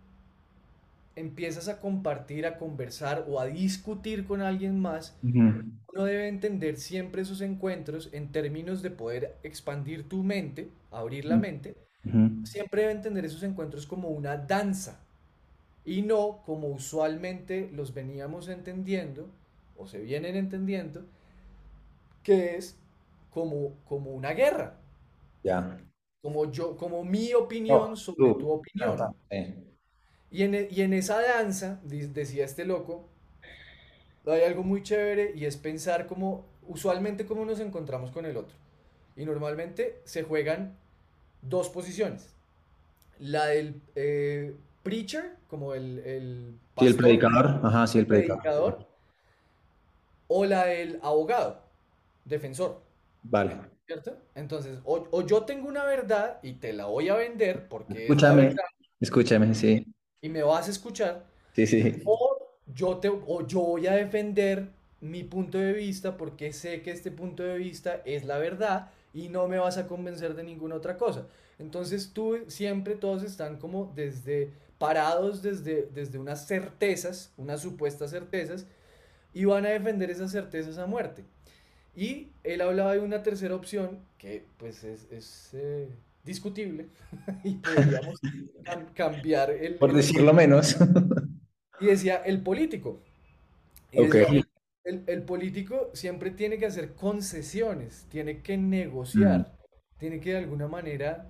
[1.20, 6.78] empiezas a compartir, a conversar o a discutir con alguien más, Ujú, uno debe entender
[6.78, 12.20] siempre esos encuentros en términos de poder expandir tu mente, abrir la mente, ujú.
[12.44, 15.00] siempre debe entender esos encuentros como una danza
[15.86, 19.30] y no como usualmente los veníamos entendiendo
[19.78, 21.06] o se vienen entendiendo,
[22.24, 22.78] que es
[23.32, 24.78] como, como una guerra,
[25.44, 25.80] Ya.
[26.22, 28.60] como yo, como mi opinión sobre tu tú.
[28.74, 28.96] No, opinión.
[28.96, 29.69] ta- eh,
[30.32, 33.06] Y en, e- y en esa danza, decía este loco,
[34.26, 38.56] hay algo muy chévere y es pensar como, usualmente cómo nos encontramos con el otro.
[39.16, 40.78] Y normalmente se juegan
[41.42, 42.30] dos posiciones.
[43.20, 47.60] La del eh, preacher, como el, el Sí, el pastor, predicador.
[47.64, 48.44] Ajá, sí, el predicador.
[48.44, 48.88] predicador,
[50.28, 51.62] o la del abogado,
[52.26, 52.82] defensor.
[53.24, 53.56] Vale.
[53.86, 54.18] ¿cierto?
[54.36, 58.56] Entonces, o, o yo tengo una verdad y te la voy a vender porque Escúchame,
[59.00, 59.86] escúchame, sí,
[60.22, 62.02] y me vas a escuchar, sí, sí.
[62.06, 62.38] o
[62.74, 64.70] yo te, o yo voy a defender
[65.02, 69.30] mi punto de vista porque sé que este punto de vista es la verdad y
[69.30, 71.28] no me vas a convencer de ninguna otra cosa.
[71.58, 78.66] Entonces tú siempre todos están como desde parados desde, desde unas certezas, unas supuestas certezas,
[79.34, 81.24] y van a defender esas certezas a muerte.
[81.96, 85.90] Y él hablaba de una tercera opción que pues es, es, eh,
[86.30, 86.88] discutible
[87.46, 88.24] y podríamos
[88.66, 90.76] cam- cambiar el, Por el decirlo menos.
[91.80, 93.00] y decía el político.
[93.92, 94.46] Y decía,
[94.84, 98.58] el, el político siempre tiene que hacer concesiones, tiene que
[99.16, 99.54] Mm, negociar,
[100.00, 101.28] tiene que de alguna manera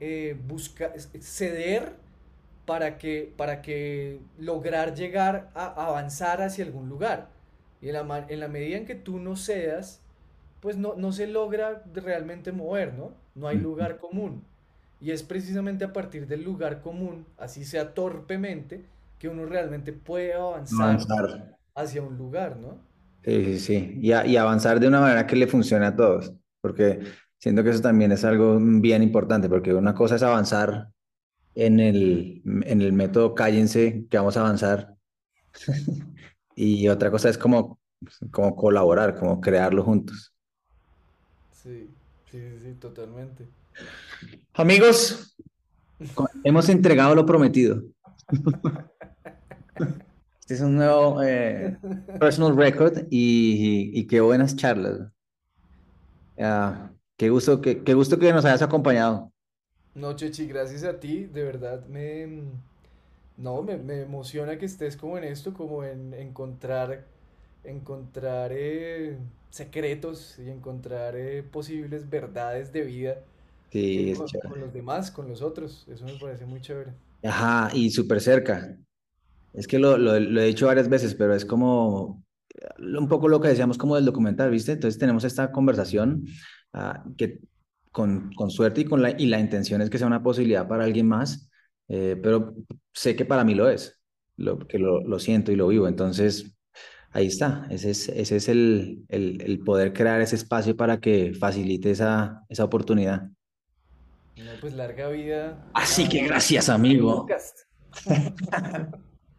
[0.00, 1.94] eh, buscar, ceder
[2.66, 7.28] para que, para que lograr llegar a avanzar hacia algún lugar.
[7.82, 10.02] Y en la, en la medida en que tú no cedas,
[10.60, 13.12] pues no, no se logra realmente mover, ¿no?
[13.40, 14.42] No hay lugar común.
[15.00, 18.84] Y es precisamente a partir del lugar común, así sea torpemente,
[19.18, 21.58] que uno realmente puede avanzar Avanzar.
[21.74, 22.76] hacia un lugar, ¿no?
[23.22, 23.94] Sí, sí, sí.
[24.00, 26.32] Y, a- y avanzar de una manera que le funcione a todos.
[26.60, 27.00] Porque
[27.38, 30.88] siento que eso también es algo bien importante, porque una cosa es avanzar
[31.54, 34.96] en el, en el método cállense, que vamos a avanzar,
[36.54, 37.80] y otra cosa es como,
[38.30, 40.34] como colaborar, como crearlo juntos.
[41.52, 41.88] Sí,
[42.30, 43.46] sí, sí, sí, totalmente.
[44.54, 45.36] Amigos,
[46.44, 47.82] hemos entregado lo prometido.
[50.40, 51.78] Este es un nuevo eh,
[52.18, 55.12] personal record y, y qué buenas charlas.
[56.38, 59.32] Ah, qué gusto que, qué gusto que nos hayas acompañado.
[59.94, 62.26] No, Chechi, gracias a ti, de verdad me,
[63.36, 67.06] no, me, me emociona que estés como en esto, como en encontrar,
[67.64, 69.18] encontrar eh,
[69.50, 73.24] secretos y encontrar eh, posibles verdades de vida
[73.72, 75.86] Sí, eh, es con, con los demás, con los otros.
[75.88, 76.92] Eso me parece muy chévere.
[77.22, 78.76] Ajá, y súper cerca.
[79.52, 82.24] Es que lo, lo, lo he dicho varias veces, pero es como
[82.54, 84.72] eh, un poco lo que decíamos como del documental, ¿viste?
[84.72, 86.24] Entonces tenemos esta conversación
[86.74, 87.40] ah, que
[87.92, 90.84] con, con suerte y con la, y la intención es que sea una posibilidad para
[90.84, 91.50] alguien más,
[91.88, 92.54] eh, pero
[92.94, 94.00] sé que para mí lo es,
[94.36, 95.88] lo, que lo, lo siento y lo vivo.
[95.88, 96.56] Entonces,
[97.10, 101.34] ahí está, ese es, ese es el, el, el poder crear ese espacio para que
[101.34, 103.28] facilite esa, esa oportunidad.
[104.36, 107.26] No, pues larga vida Así que gracias, amigo.